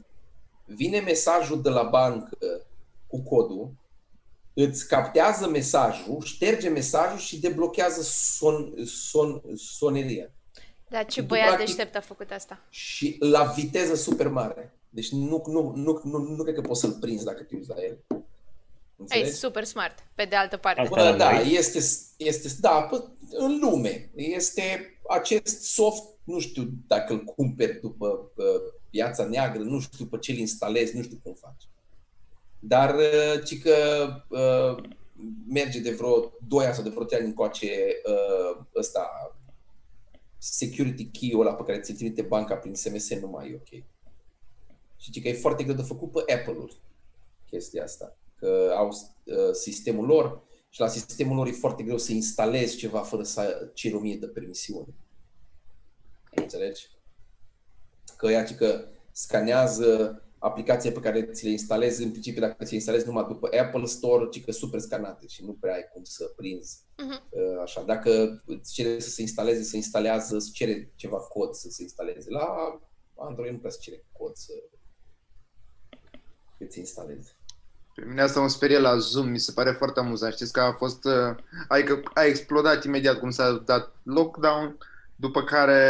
[0.66, 2.38] vine mesajul de la bancă
[3.08, 3.72] cu codul,
[4.54, 10.32] îți captează mesajul, șterge mesajul și deblochează son, son, soneria.
[10.90, 12.60] Dar ce Tu, băiat practic- deștept a făcut asta?
[12.70, 14.74] Și la viteză super mare.
[14.90, 17.76] Deci nu, nu, nu, nu, nu cred că poți să-l prinzi dacă te uiți la
[17.84, 17.98] el.
[18.08, 18.18] Ai
[18.98, 19.32] Înțelegi?
[19.32, 20.82] super smart, pe de altă parte.
[20.82, 21.54] Asta- Bă, la da, noi?
[21.54, 21.78] este,
[22.18, 24.10] este, da, bă, în lume.
[24.16, 30.18] Este acest soft, nu știu dacă îl cumperi după uh, piața neagră, nu știu pe
[30.18, 31.68] ce îl instalezi, nu știu cum faci.
[32.60, 33.76] Dar, uh, ci că
[34.30, 34.84] uh,
[35.48, 37.72] merge de vreo 2 ani sau de vreo 3 ani încoace
[38.06, 39.10] uh, ăsta,
[40.38, 43.84] security key-ul ăla pe care ți-l trimite banca prin SMS nu mai e ok.
[44.98, 46.78] Și ci că e foarte greu de făcut pe Apple-uri
[47.50, 48.18] chestia asta.
[48.36, 53.00] Că au uh, sistemul lor și la sistemul lor e foarte greu să instalezi ceva
[53.00, 54.94] fără să ceri o mie de permisiuni.
[56.30, 56.88] Înțelegi?
[58.18, 62.70] Că ea ci că scanează aplicații pe care ți le instalezi, în principiu dacă ți
[62.70, 66.04] le instalezi numai după Apple Store, ci că super scanate și nu prea ai cum
[66.04, 66.80] să prinzi.
[66.98, 67.24] Mhm.
[67.30, 71.70] Uh, Așa, dacă îți cere să se instaleze, se instalează, îți cere ceva cod să
[71.70, 72.30] se instaleze.
[72.30, 72.80] La
[73.18, 74.54] Android nu prea se cere cod să
[76.58, 77.38] îți instalezi.
[77.96, 80.34] Pe mine asta mă sperie la Zoom, mi se pare foarte amuzant.
[80.34, 81.36] Știți că a fost, uh,
[81.68, 84.78] adică a explodat imediat cum s-a dat lockdown,
[85.20, 85.84] după care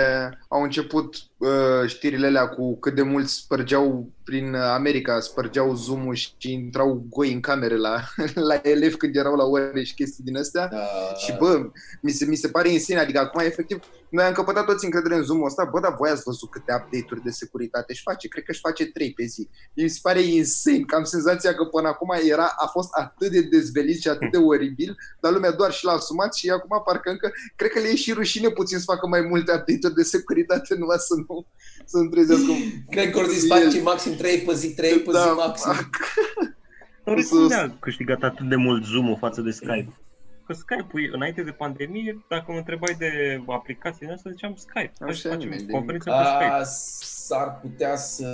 [0.48, 6.34] au început uh, știrile alea cu cât de mulți spărgeau prin America, spărgeau Zoom-ul și
[6.40, 8.04] intrau goi în camere la,
[8.50, 10.68] la elevi când erau la ore și chestii din astea.
[10.68, 10.78] Da,
[11.18, 11.70] Și bă,
[12.02, 15.24] mi se, mi se pare insane, adică acum efectiv, noi am căpătat toți încredere în
[15.24, 18.52] Zoom-ul ăsta, bă, dar voi ați văzut câte update-uri de securitate își face, cred că
[18.52, 19.48] își face 3 pe zi.
[19.74, 23.42] Mi se pare insane, că am senzația că până acum era, a fost atât de
[23.42, 27.32] dezvelit și atât de oribil, dar lumea doar și l-a asumat și acum parcă încă,
[27.56, 30.98] cred că le e și rușine puțin să facă mai multe update-uri de securitate, numai
[31.00, 31.46] să nu,
[31.86, 32.52] să nu trezească.
[32.90, 35.72] Cred că ori zis face maxim 3 pe zi, 3 pe zi maxim.
[37.06, 39.94] Dar O să- cum a câștigat atât de mult Zoom-ul față de Skype?
[40.46, 44.92] Că Skype-ul, înainte de pandemie, dacă mă întrebai de aplicații din asta, ziceam Skype.
[45.00, 46.44] Nu Hai știa să nimeni facem de conferință pe Skype.
[46.54, 48.30] A, s-ar putea să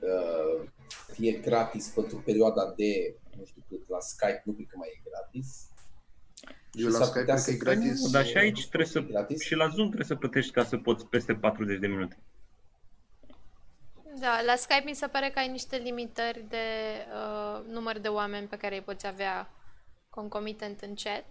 [0.00, 0.68] uh,
[1.12, 5.00] fie gratis pentru perioada de, nu știu cât, la Skype nu cred că mai e
[5.10, 5.48] gratis.
[6.72, 8.04] Eu la s-ar Skype putea cred că e să- gratis.
[8.04, 9.40] Nu, dar și aici trebuie să, Gratis?
[9.42, 12.16] și la Zoom trebuie să plătești ca să poți peste 40 de minute.
[14.20, 16.56] Da, la Skype mi se pare că ai niște limitări de
[17.12, 19.50] uh, număr de oameni pe care îi poți avea
[20.10, 21.24] concomitent în chat.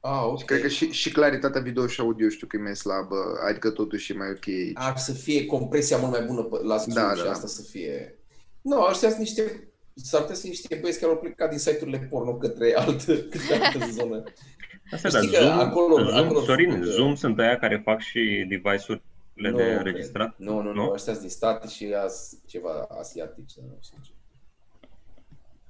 [0.00, 0.38] Ah, ok.
[0.38, 3.16] Și cred că și, și claritatea video și audio știu că e mai slabă,
[3.48, 4.72] adică totuși e mai ok aici.
[4.74, 7.30] Ar să fie compresia mult mai bună pe- la Zoom Da, și da.
[7.30, 8.18] asta să fie...
[8.60, 9.68] Nu, ăștia sunt niște...
[9.94, 13.54] S-ar putea să fie niște băieți care au plecat din site-urile porno către altă, către
[13.64, 14.22] altă zonă.
[14.92, 18.00] Asta Știi da, că Zoom, acolo- Zoom, acolo Sorin, făcut, Zoom sunt aia care fac
[18.00, 19.02] și device-uri
[19.36, 19.76] de cred.
[19.76, 20.34] înregistrat?
[20.38, 20.90] Nu, nu, nu, Nu?
[20.90, 23.44] ăștia sunt din state și as, ceva asiatic.
[23.56, 24.10] Nu știu ce.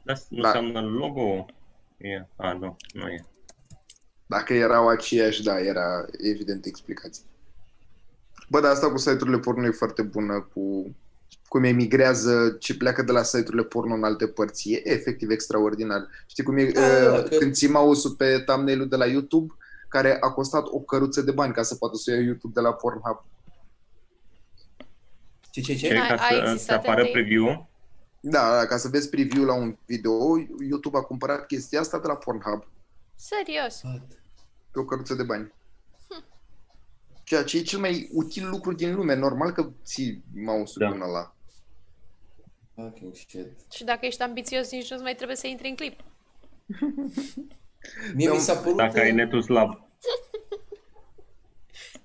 [0.02, 0.48] Dar nu Da.
[0.48, 1.46] înseamnă logo?
[1.96, 2.26] E.
[2.36, 3.24] A, nu, nu e.
[4.26, 7.24] Dacă erau aceiași, da, era evident explicație.
[8.48, 10.94] Bă, dar asta cu site-urile porno e foarte bună, cu
[11.48, 14.72] cum emigrează ce pleacă de la site-urile porno în alte părți.
[14.72, 16.06] E efectiv extraordinar.
[16.26, 19.54] Știi cum e Da, uh, că- când ții mouse-ul pe thumbnail-ul de la YouTube,
[19.88, 22.60] care a costat o căruță de bani ca să poată să o ia YouTube de
[22.60, 23.24] la Pornhub.
[25.56, 25.88] Ce, ce, ce?
[25.88, 25.98] Ce?
[25.98, 27.12] Ai- Ca a să existat îți apară întâi?
[27.12, 27.68] preview
[28.20, 30.12] Da, da, ca să vezi preview la un video,
[30.68, 32.64] YouTube a cumpărat chestia asta de la Pornhub
[33.14, 33.80] Serios.
[34.72, 35.52] pe o căruță de bani.
[37.24, 39.14] Ceea ce e cel mai util lucru din lume.
[39.14, 40.90] Normal că ții mouse-ul Da.
[40.90, 41.34] până la...
[42.74, 43.46] Fucking shit.
[43.72, 46.00] Și dacă ești ambițios, nici nu mai trebuie să intri în clip.
[48.14, 48.76] Mie Da, mi s-a părut...
[48.76, 49.72] dacă ai netul slab.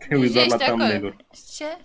[0.08, 0.78] Te uiți doar la Ești acolo.
[0.84, 1.26] thumbnail-uri.
[1.56, 1.78] Ce?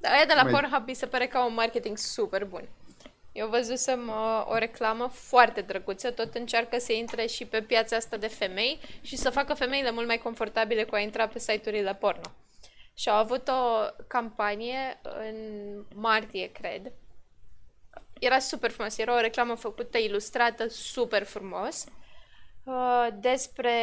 [0.00, 2.68] Da, aia de la Mai- Pornhub mi se pare ca un marketing super bun.
[3.32, 8.16] Eu văzusem uh, o reclamă foarte drăguță, tot încearcă să intre și pe piața asta
[8.16, 12.30] de femei și să facă femeile mult mai confortabile cu a intra pe site-urile porno.
[12.94, 15.36] Și au avut o campanie în
[15.94, 16.92] martie, cred.
[18.18, 21.84] Era super frumos, era o reclamă făcută, ilustrată, super frumos,
[22.64, 23.74] uh, despre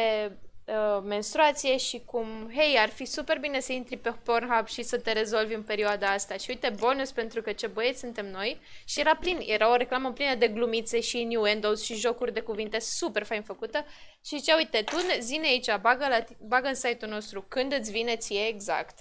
[0.64, 4.98] uh, menstruație și cum, hei, ar fi super bine să intri pe Pornhub și să
[4.98, 6.36] te rezolvi în perioada asta.
[6.36, 8.60] Și uite, bonus pentru că ce băieți suntem noi.
[8.84, 12.78] Și era plin, era o reclamă plină de glumițe și innuendos și jocuri de cuvinte
[12.78, 13.84] super fain făcută.
[14.26, 17.72] Și zicea, uite, tu ne- zi-ne aici, bagă, la, ti- bagă în site-ul nostru când
[17.72, 18.98] îți vine ție exact.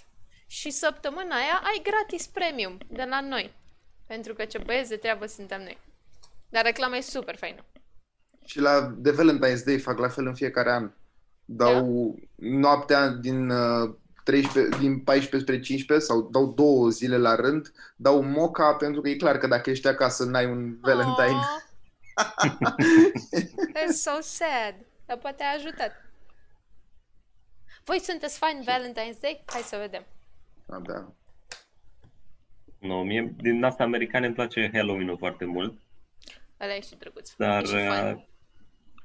[0.47, 3.53] Și săptămâna aia ai gratis premium de la noi.
[4.07, 5.77] Pentru că ce băieți de treabă suntem noi.
[6.49, 7.65] Dar reclama e super faină.
[8.45, 10.91] Și la de Valentine's Day fac la fel în fiecare an.
[11.45, 17.71] Dau noaptea din, uh, 13, din 14 spre 15 sau dau două zile la rând,
[17.95, 21.29] dau moca pentru că e clar că dacă ești acasă n-ai un Valentine.
[21.29, 21.61] Aw.
[23.75, 24.75] That's so sad.
[25.05, 25.91] Dar poate a ajutat.
[27.83, 29.43] Voi sunteți fani Valentine's Day?
[29.45, 30.03] Hai să vedem.
[30.69, 31.11] Ah, da.
[32.79, 35.79] Nu, mie din asta americane îmi place Halloween-ul foarte mult,
[36.61, 37.31] Ăla e și drăguț.
[37.37, 38.07] dar E și fun.
[38.15, 38.23] uh,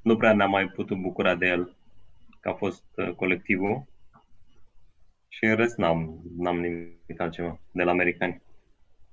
[0.03, 1.77] nu prea ne-am mai putut bucura de el,
[2.41, 3.85] că a fost uh, colectivul.
[5.29, 8.43] Și în rest n-am, n-am nimic altceva de la americani.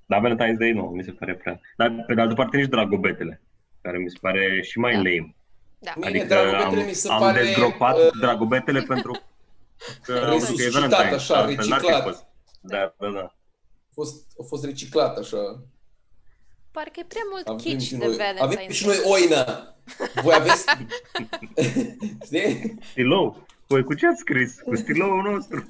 [0.05, 1.59] Dar Valentine's Day nu, mi se pare prea.
[1.77, 3.41] Dar pe de altă parte nici dragobetele,
[3.81, 4.97] care mi se pare și mai Da.
[4.97, 5.35] lame.
[5.79, 5.93] Da.
[5.95, 9.19] Mie Adică dragobetele am, mi se am pare, dezgropat uh, dragobetele pentru că,
[10.05, 11.13] că e resuscitat, Valentine.
[11.15, 12.03] așa, Altfel n-ar fi reciclat.
[12.03, 12.25] fost.
[12.61, 13.19] Da, da, da.
[13.19, 15.37] A fost, a fost reciclat așa.
[16.75, 18.95] Parcă e prea mult Avem kitsch și, de noi, Valentine's avem și Day.
[18.95, 19.75] noi oina.
[20.23, 20.65] Voi aveți...
[22.25, 22.77] Știi?
[22.91, 23.45] Stilou.
[23.67, 24.59] Păi cu ce ați scris?
[24.61, 25.65] Cu stiloul nostru.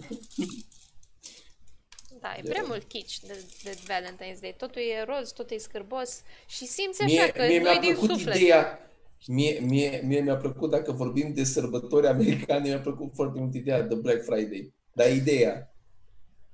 [2.21, 4.55] Da, e prea mult kitsch de, de Valentine's Day.
[4.57, 7.79] Totul e roz, totul e scârbos și simți așa Mie, că mie nu mi-a e
[7.79, 8.35] din plăcut suflet.
[8.35, 8.79] ideea,
[9.27, 13.81] mie, mie, mie mi-a plăcut, dacă vorbim de sărbători americane, mi-a plăcut foarte mult ideea
[13.81, 14.73] de Black Friday.
[14.93, 15.75] Dar ideea,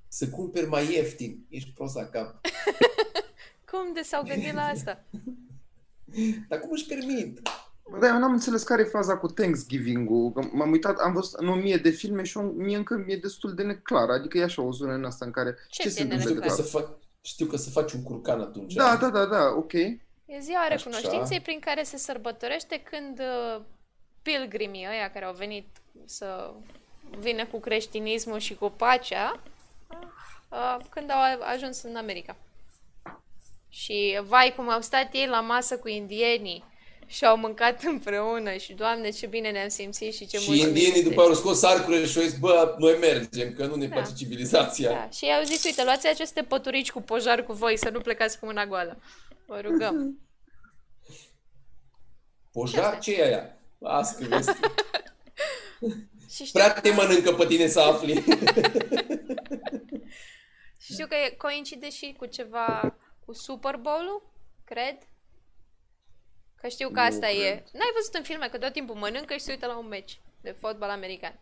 [0.08, 2.40] să cumperi mai ieftin, ești prost la cap.
[3.72, 5.04] Cum de s-au gândit la asta?
[6.48, 7.40] Dar cum își permit?
[7.90, 10.32] Bă, Da, eu n-am înțeles care e faza cu Thanksgiving-ul.
[10.32, 13.16] Că M-am uitat, am văzut în o mie de filme și o- mie încă mi-e
[13.16, 14.08] destul de neclar.
[14.10, 15.56] Adică e așa o zonă în asta în care...
[15.68, 16.64] Ce ți-e întâmplă Știu de că, neclar?
[16.66, 16.84] să fapt?
[16.86, 18.74] fac, știu că să faci un curcan atunci.
[18.74, 19.72] Da, da, da, da, ok.
[19.72, 20.74] E ziua Așa.
[20.74, 23.62] recunoștinței prin care se sărbătorește când uh,
[24.22, 25.66] pilgrimii ăia care au venit
[26.04, 26.54] să
[27.18, 29.40] vină cu creștinismul și cu pacea,
[30.50, 31.18] uh, când au
[31.54, 32.36] ajuns în America.
[33.74, 36.64] Și vai cum au stat ei la masă cu indienii
[37.06, 40.92] și au mâncat împreună și doamne ce bine ne-am simțit și ce Și mulțumiți indienii
[40.92, 41.08] sunteți.
[41.14, 43.94] după au scos arcurile și au zis, bă, noi mergem, că nu ne Da.
[43.94, 44.90] place civilizația.
[44.90, 45.08] Da.
[45.10, 48.38] Și ei au zis, uite, luați aceste păturici cu pojar cu voi, să nu plecați
[48.38, 49.02] cu mâna goală.
[49.46, 50.18] Vă rugăm.
[52.52, 53.56] Pojar, ce e aia?
[53.78, 54.50] Las că vezi.
[56.30, 58.24] Și știu, Prea te mănâncă pe tine să afli.
[60.92, 62.96] știu că e- coincide și cu ceva,
[63.26, 64.22] cu Super Bowl-ul,
[64.64, 64.96] cred.
[66.60, 67.34] Că știu că Nu asta e.
[67.50, 67.64] cred.
[67.72, 70.56] N-ai văzut în filme că tot timpul mănâncă și se uită la un meci de
[70.60, 71.38] fotbal american.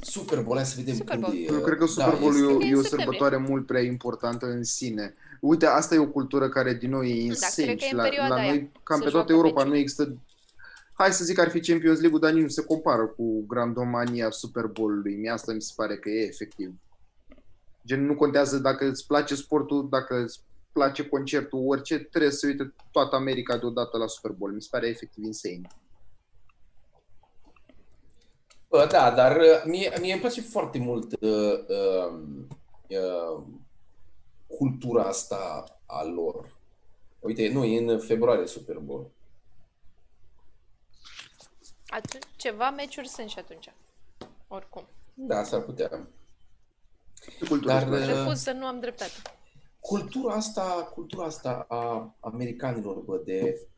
[0.00, 1.36] Super Bowl, hai să vedem Super când Bowl.
[1.36, 1.44] e.
[1.52, 2.42] Eu cred că Super Da, Bowl este.
[2.42, 2.88] e, o- În e o septembrie.
[2.88, 5.14] sărbătoare mult prea importantă în sine.
[5.40, 7.66] Uite, asta e o cultură care din nou e cred insane.
[7.66, 8.50] că e și în la, perioada la aia.
[8.50, 9.70] noi, cam Se pe joacă toată Europa, meciuri.
[9.74, 10.16] nu există...
[10.92, 14.30] Hai să zic că ar fi Champions League-ul, dar nici nu se compară cu grandomania
[14.30, 15.14] Super Bowl-ului.
[15.16, 16.74] Mie asta mi se pare că e efectiv.
[17.88, 20.40] Gen, nu contează dacă îți place sportul, dacă îți
[20.72, 24.52] place concertul, orice, trebuie să uite toată America deodată la Super Bowl.
[24.52, 25.60] Mi se pare efectiv insane.
[28.68, 32.20] Bă, da, dar uh, mie, mie îmi place foarte mult uh, uh,
[32.88, 33.42] uh,
[34.46, 36.56] cultura asta a lor.
[37.20, 39.10] Uite, nu, e în februarie Super Bowl.
[41.86, 43.72] Atunci, ceva meciuri sunt și atunci.
[44.48, 44.86] Oricum.
[45.14, 46.08] Da, s-ar putea.
[47.38, 48.10] Ce cultură Dar, îți place?
[48.12, 49.12] uh, Refuz să nu am dreptate.
[49.80, 53.68] Cultura asta, cultura asta a americanilor, bă, de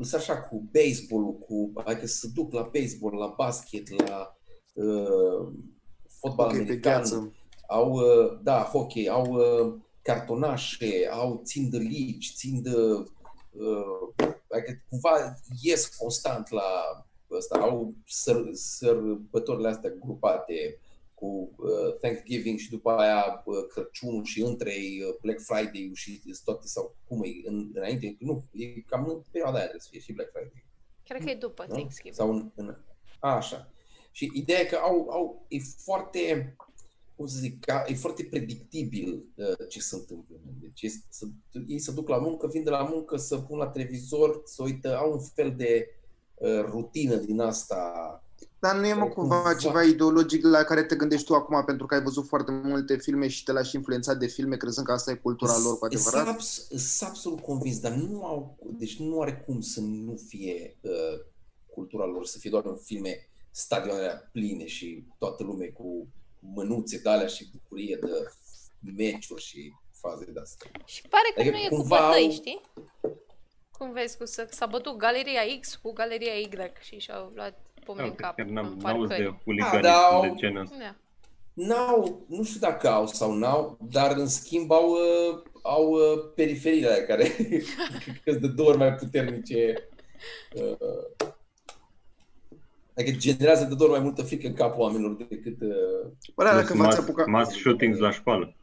[0.00, 4.36] sunt așa cu baseball cu, adică să duc la baseball, la basket, la
[4.72, 5.48] uh,
[6.20, 7.32] fotbal Ok, pe american, gheață.
[7.68, 14.82] au, uh, da, hockey, au uh, cartonașe, au, țin de ligi, țin de, uh, adică
[14.88, 16.62] cumva ies constant la
[17.30, 20.78] ăsta, au săr, sărbătorile astea grupate
[21.18, 26.20] cu uh, Thanksgiving și după aia uh, Crăciunul și între ei uh, Black Friday și
[26.44, 30.00] toate sau cum e în, înainte, nu, e cam în perioada aia trebuie să fie
[30.00, 30.64] și Black Friday.
[31.04, 31.74] Cred că e după Nu?
[31.74, 32.14] Thanksgiving.
[32.14, 32.76] Sau în, în,
[33.18, 33.70] a, așa.
[34.10, 36.56] Și ideea e că au, au, e foarte,
[37.16, 40.36] cum să zic, ca, e foarte predictibil uh, ce se întâmplă.
[40.60, 41.26] Deci ei, să,
[41.66, 44.96] ei se duc la muncă, vin de la muncă, să pun la televizor, să uită,
[44.96, 45.88] au un fel de
[46.34, 48.20] uh, rutină din asta.
[48.66, 49.54] Dar nu e mă Sau cumva cumva.
[49.54, 53.28] ceva ideologic la care te gândești tu acum pentru că ai văzut foarte multe filme
[53.28, 56.34] și te lași influențat de filme crezând că asta e cultura lor cu Sunt adevărat?
[56.34, 61.20] abs- Sunt absolut convins, dar nu au, deci nu are cum să nu fie uh,
[61.66, 66.06] cultura lor, să fie doar în filme stadioanele pline și toată lumea cu
[66.40, 68.30] mânuțe de alea și bucurie de
[68.96, 70.70] meciuri și faze de astea.
[70.84, 72.60] Și pare că Adică nu e cu cumva bătăi, au- știi?
[73.78, 76.48] Cum vezi, cu să, s-a bătut Galeria X cu Galeria Y
[76.80, 79.22] și și-au luat pomni în Uite, cap chiar în n-am, n-auzi parcări.
[79.22, 80.76] de huliganism Da, dar au- de genul ăsta.
[80.78, 80.94] Da.
[81.52, 86.88] N-au, nu știu dacă au sau n-au, dar în schimb au, uh, au uh, periferiile
[86.88, 87.24] alea care
[88.24, 89.88] sunt de două ori mai puternice.
[90.54, 91.26] Uh,
[92.96, 95.60] adică generează de două ori mai multă frică în capul oamenilor decât...
[95.60, 98.56] Uh, Bă, da, dacă Plus v-ați mass, apucat mass shootings la școală.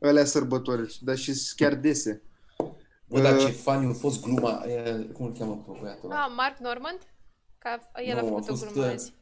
[0.00, 2.22] alea sărbători, dar și chiar dese.
[3.10, 4.82] Bă, dar Uh, ce fani a fost gluma, aia,
[5.12, 6.22] cum îl cheamă pe băiatul ăla?
[6.24, 6.98] Ah, Mark Normand?
[7.58, 9.12] Că a- el a Nu, a făcut o fost, glumă uh, azi.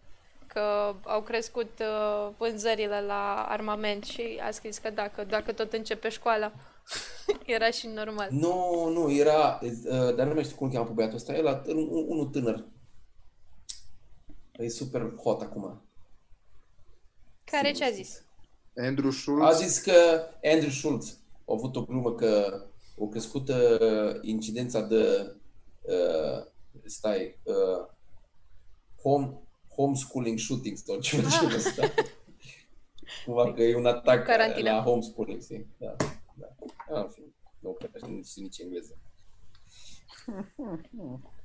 [0.46, 6.08] Că au crescut uh, vânzările la armament și a scris că dacă, dacă tot începe
[6.08, 6.52] școala,
[7.46, 8.28] era și normal.
[8.30, 11.46] Nu, nu, era, uh, dar nu mai știu cum îl cheamă pe băiatul ăsta, el
[11.46, 12.64] a, un, unul tânăr.
[14.52, 15.82] E super hot acum.
[17.44, 18.22] Care ce a zis?
[18.76, 19.92] Andrew A Schultz, zis că
[20.42, 22.62] Andrew Schultz a avut o glumă că
[22.98, 25.34] o crescut uh, incidența de
[25.82, 26.46] uh,
[26.84, 27.88] stai uh,
[29.02, 29.40] home,
[29.74, 31.94] homeschooling shootings sau ceva de genul ăsta.
[33.24, 34.70] Cumva că e un atac Carantină.
[34.70, 35.66] la homeschooling, știi?
[35.78, 35.96] Da,
[36.34, 36.56] da.
[36.88, 38.98] Ah, în fine, nu cred că nu știu nici engleză.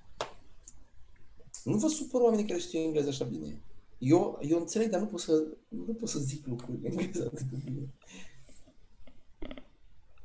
[1.64, 3.62] Nu vă supăr oamenii care știu engleză așa bine.
[3.98, 7.46] Eu, eu înțeleg, dar nu pot să, nu pot să zic lucruri în engleză atât
[7.46, 7.94] de bine.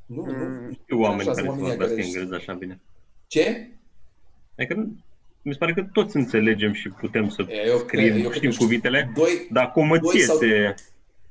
[0.08, 0.32] Nu, nu.
[0.32, 0.78] Mm.
[0.82, 2.80] Știu oameni Așa, care să sunt oamenii vorbească care engleză așa bine.
[3.26, 3.68] Ce?
[4.58, 4.96] Adică nu-
[5.42, 8.32] mi se pare că toți înțelegem și putem să E, eu scriem, cred- eu cred
[8.36, 8.64] știm că știu.
[8.64, 10.74] cuvintele, Doi, dar cum îți Doi sau- iese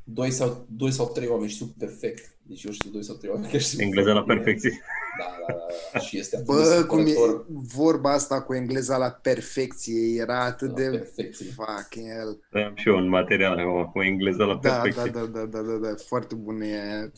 [0.04, 2.36] doi, sau, doi sau trei oameni știu perfect.
[2.42, 4.44] Deci eu știu doi sau trei oameni care știu engleza la foarte bine.
[4.44, 4.82] perfecție?
[5.20, 5.60] Da, da, da,
[5.94, 6.00] da.
[6.00, 10.44] Și este atât de bă, cum e supărător vorba asta cu engleza la perfecție, era
[10.44, 11.46] atât la de perfecție.
[11.46, 12.64] fucking hell.
[12.66, 15.12] Am și eu un material acum cu engleza la Da, da, perfecție.
[15.12, 17.12] da, da, da, da, da, foarte bună e.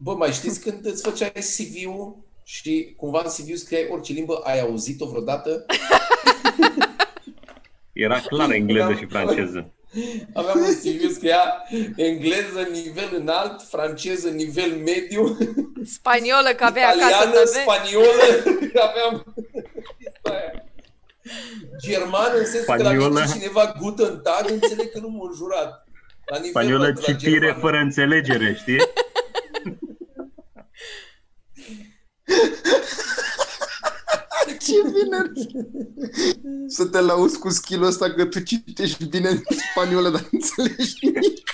[0.00, 4.60] Bă, mai știți când îți făceai CV-ul și cumva în CV scriai orice limbă, ai
[4.60, 5.66] auzit-o vreodată?
[7.92, 9.72] Era clar engleză și franceză.
[10.34, 11.40] Aveam un CV, scria
[11.96, 15.36] engleză nivel înalt, franceză nivel mediu,
[15.84, 17.60] Spaniolă, că avea acasă italiană, tăve.
[17.60, 18.26] spaniolă,
[18.88, 19.34] aveam
[20.22, 20.64] aia.
[21.86, 23.14] germană, în sensul că Spaniolă.
[23.14, 25.86] dacă zice cineva guten Tag, înțeleg că nu m-a jurat.
[26.26, 27.60] La nivelul Spaniolă ăsta, la citire germană.
[27.60, 28.78] fără înțelegere, știi?
[34.58, 35.32] Ce bine!
[36.66, 40.94] Să te lauzi cu skill ăsta că tu citești bine în spaniolă, dar nu înțelegi
[41.00, 41.50] nimic.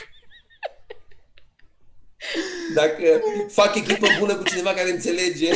[2.74, 5.51] Dacă fac echipă bună cu cineva care înțelege.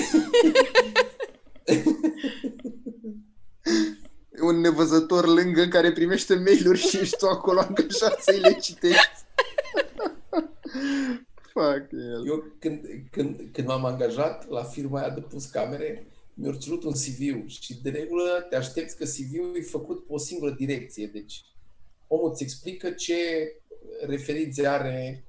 [4.41, 9.27] Un nevăzător lângă care primește mail-uri și ești tu acolo angajat să-i le citești.
[11.59, 12.27] Fuck el.
[12.27, 12.81] Eu când,
[13.11, 17.83] când, când m-am angajat la firma aia de pus camere, mi-au cerut un CV și
[17.83, 21.07] de regulă te aștepți că CV-ul e făcut pe o singură direcție.
[21.07, 21.45] Deci
[22.07, 23.17] omul îți explică ce
[24.07, 25.25] referințe are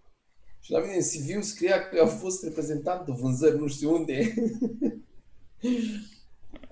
[0.60, 4.34] și la mine în CV scria că a fost reprezentant de vânzări nu știu unde.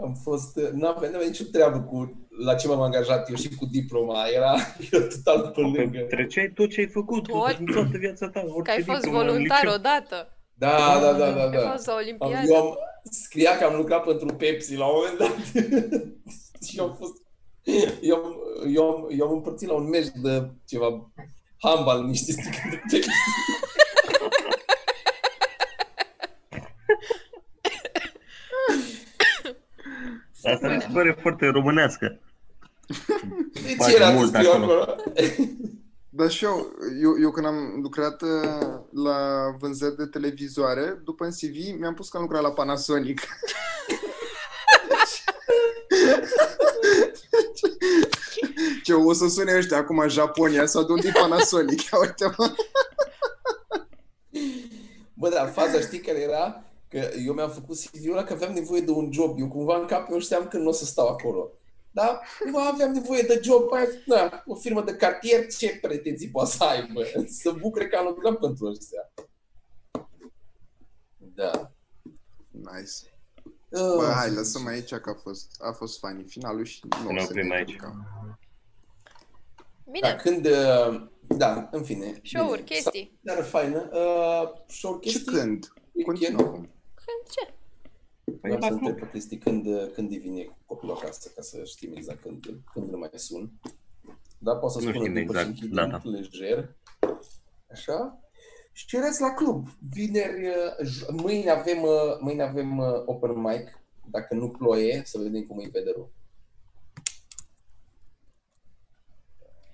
[0.03, 3.65] am fost, nu aveam, n-aveam nicio treabă cu la ce m-am angajat eu și cu
[3.65, 4.25] diploma.
[4.35, 4.53] Era
[4.91, 5.99] eu total pe lângă.
[6.09, 7.55] Treceai tot ce ai făcut, Tot?
[7.57, 9.75] tot, toată viața ta, orice Că ai fost diplomă în voluntar liceu.
[9.77, 10.31] odată.
[10.53, 11.69] Da, da, da, da, Ai da.
[11.71, 12.47] fost la Am, Olimpiadă.
[12.51, 12.77] eu am,
[13.11, 15.63] scria că am lucrat pentru Pepsi la un moment dat.
[16.67, 17.13] și eu am fost,
[18.01, 18.35] eu, am-
[18.73, 21.11] eu, am, eu am împărțit la un meci de ceva
[21.57, 23.09] handbal niște sticle de Pepsi.
[30.43, 32.19] Asta mi se pare foarte românească.
[33.53, 34.81] De Face ce era mult să scriu acolo.
[34.81, 34.95] acolo?
[36.09, 38.29] Dar și eu, eu, eu când am lucrat uh,
[38.91, 39.17] la
[39.59, 43.21] vânzări de televizoare, după în CV mi-am pus că am lucrat la Panasonic.
[48.83, 51.81] Ce o să sune ăștia acum Japonia sau de unde e Panasonic?
[51.81, 52.55] Ia uite mă.
[55.13, 56.63] Bă, dar faza știi care era?
[56.89, 59.39] Că eu mi-am făcut CV-ul ăla că aveam nevoie de un job.
[59.39, 61.51] Eu cumva în cap eu știam că nu o să stau acolo.
[61.91, 62.21] Da?
[62.39, 63.71] Cumva aveam nevoie de job.
[63.73, 67.01] Aia, da, o firmă de cartier, ce pretenții poate să aibă?
[67.41, 69.11] Să bucure că am lucrat pentru ăștia.
[71.17, 71.71] Da.
[72.51, 73.11] Nice.
[73.69, 77.17] Uh, Bă, hai, lăsăm aici că a fost, a fost funny finalul și nu Ne
[77.17, 77.71] o să oprim ne aici.
[77.71, 78.07] jucăm.
[79.85, 80.45] Da, Bine, când...
[80.45, 81.07] uh,
[81.37, 82.21] Da, în fine.
[82.23, 82.75] show-uri, bine.
[82.75, 83.17] chestii.
[83.21, 83.89] Dar faină.
[83.93, 85.33] Uh, show-uri, Și chestii.
[85.33, 85.67] când?
[86.05, 86.59] Continuă acum.
[86.61, 86.69] Când
[87.31, 87.53] ce?
[88.23, 88.85] Păi Vreau să acum.
[88.85, 92.89] întreb pe Cristi când, când îi vine copilul acasă, ca să știm exact când, când
[92.91, 93.51] îl mai sun.
[94.39, 96.01] Da, poate să Nu spună știm după exact și închidem data.
[96.09, 96.75] lejer.
[97.71, 98.19] Așa.
[98.71, 99.67] Și cereți la club.
[99.89, 100.53] Vineri, uh,
[100.87, 103.79] j- mâine avem, uh, mâine avem uh, open mic.
[104.09, 106.09] Dacă nu ploie, să vedem cum e weather-ul.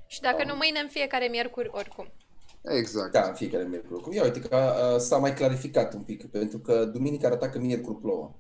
[0.08, 2.12] Și dacă nu mâine, în fiecare miercuri, oricum.
[2.64, 3.12] Exact.
[3.12, 4.02] Da, în fiecare miercuri.
[4.02, 4.56] Cum ia uite că
[4.94, 8.36] uh, s-a mai clarificat un pic, pentru că duminică arăta că miercuri plouă.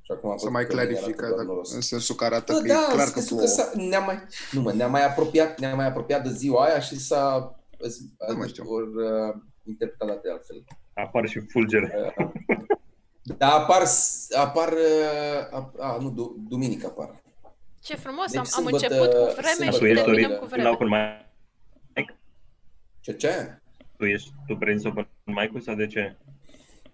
[0.00, 1.74] Și acum am Să văzut mai că mâine arată clarificat, doar dacă- noros.
[1.74, 3.48] în sensul că arată Bă, că da, e clar în că sensul plouă.
[3.48, 4.18] s-a, ne-a mai,
[4.52, 7.54] nu mă, ne-a mai apropiat, ne-a mai apropiat de ziua aia și s-a
[8.28, 8.64] Nu mai știu.
[8.68, 9.34] Ori, uh,
[9.68, 10.64] interpretat de altfel.
[10.94, 11.88] Apar și fulgere.
[13.24, 13.82] Uh, Dar apar,
[14.36, 17.22] apar, uh, a, a, nu, du, duminică apar.
[17.80, 20.38] Ce frumos, Deci am, am sâmbătă- început cu vreme sâmbătă și Tu ești terminăm Dorină.
[20.38, 20.68] cu la vreme.
[20.68, 21.31] open mic?
[23.02, 23.58] Ce, ce?
[23.96, 26.16] Tu ești, tu prinzi open mic-ul sau de ce?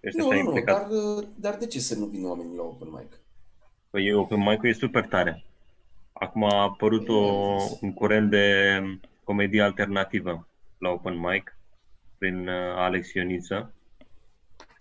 [0.00, 0.80] Ești Nu, așa nu, nu, implicat?
[0.80, 3.20] dar, uh, dar de ce să nu vină oamenii la open mic?
[3.90, 5.44] Păi open mic-ul e super tare.
[6.12, 8.80] Acum a apărut o, un curent de
[9.24, 10.48] comedie alternativă
[10.78, 11.56] la open mic
[12.18, 13.74] prin uh, Alex Ioniță,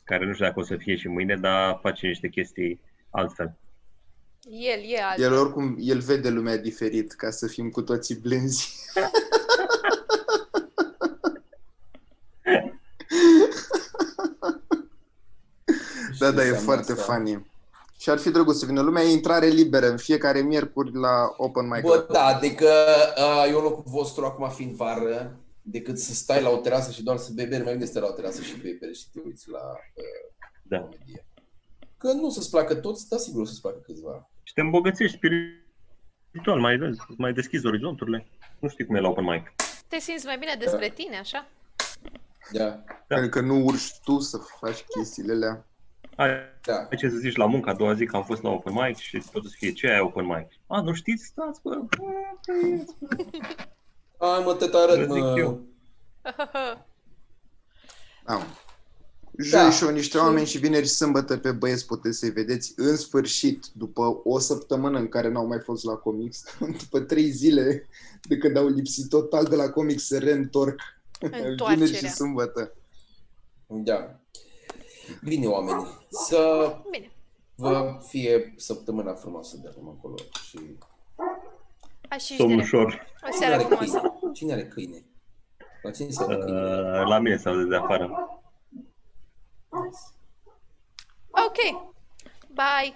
[0.04, 3.58] care nu știu dacă o să fie și mâine, dar face niște chestii altfel.
[4.50, 5.20] El e alt.
[5.20, 8.76] El oricum, el vede lumea diferit, ca să fim cu toții blânzi.
[16.30, 17.14] Da, da, e Înseamnă foarte asta.
[17.14, 17.46] funny.
[18.00, 21.68] Și ar fi drăguț să vină lumea, e intrare liberă în fiecare miercuri la open
[21.68, 21.82] mic.
[21.82, 22.70] Bă, da, adică
[23.18, 27.04] uh, eu în locul vostru acum fiind vară, decât să stai la o terasă și
[27.04, 29.04] doar să bei bere, mai bine să stai la o terasă și bei bere și
[29.14, 29.60] te uiți la
[29.94, 30.04] uh,
[30.64, 30.78] Da.
[30.80, 31.26] comedie.
[31.98, 34.30] Că nu o să-ți placă toți, dar sigur o să-ți placă câțiva.
[34.44, 38.28] Și te îmbogățești spiritual, mai vezi, mai deschizi orizonturile.
[38.60, 39.54] Nu știi cum e la open mic.
[39.88, 41.48] Te simți mai bine despre tine, așa?
[42.52, 45.67] Da, Pentru că nu urci tu să faci chestiile alea.
[46.18, 46.30] Ai,
[46.66, 46.74] da.
[46.76, 48.96] ai ce să zici la muncă, a doua zi că am fost la open mic
[48.98, 50.48] și tot să fie ce ai open mic.
[50.68, 51.26] A, nu știți?
[51.26, 51.76] Stați, bă.
[54.20, 55.34] Hai mă, te arăt, Zic mă.
[55.38, 55.62] eu.
[58.26, 58.42] Am.
[59.40, 59.70] Joi Da.
[59.72, 63.66] show niște Și- oameni și vineri și sâmbătă pe băieți puteți să-i vedeți în sfârșit,
[63.74, 66.44] după o săptămână în care n-au mai fost la comics,
[66.82, 67.88] după trei zile
[68.28, 70.80] de când au lipsit total de la comics, se reîntorc
[71.20, 72.10] vineri și Întoarcerea.
[72.10, 72.74] sâmbătă.
[73.68, 74.20] Da.
[75.24, 77.12] Bine, oameni, să Bine.
[77.56, 80.16] vă fie săptămâna frumoasă de acum acolo
[80.48, 80.60] și...
[82.10, 83.06] Așa ușor.
[83.30, 84.00] O seară cine frumoasă.
[84.00, 84.34] Câine?
[84.34, 85.06] Cine are câine?
[85.82, 86.36] La cine se uh.
[87.08, 88.40] La mine sau de, de afară.
[91.30, 91.90] Ok.
[92.48, 92.94] Bye.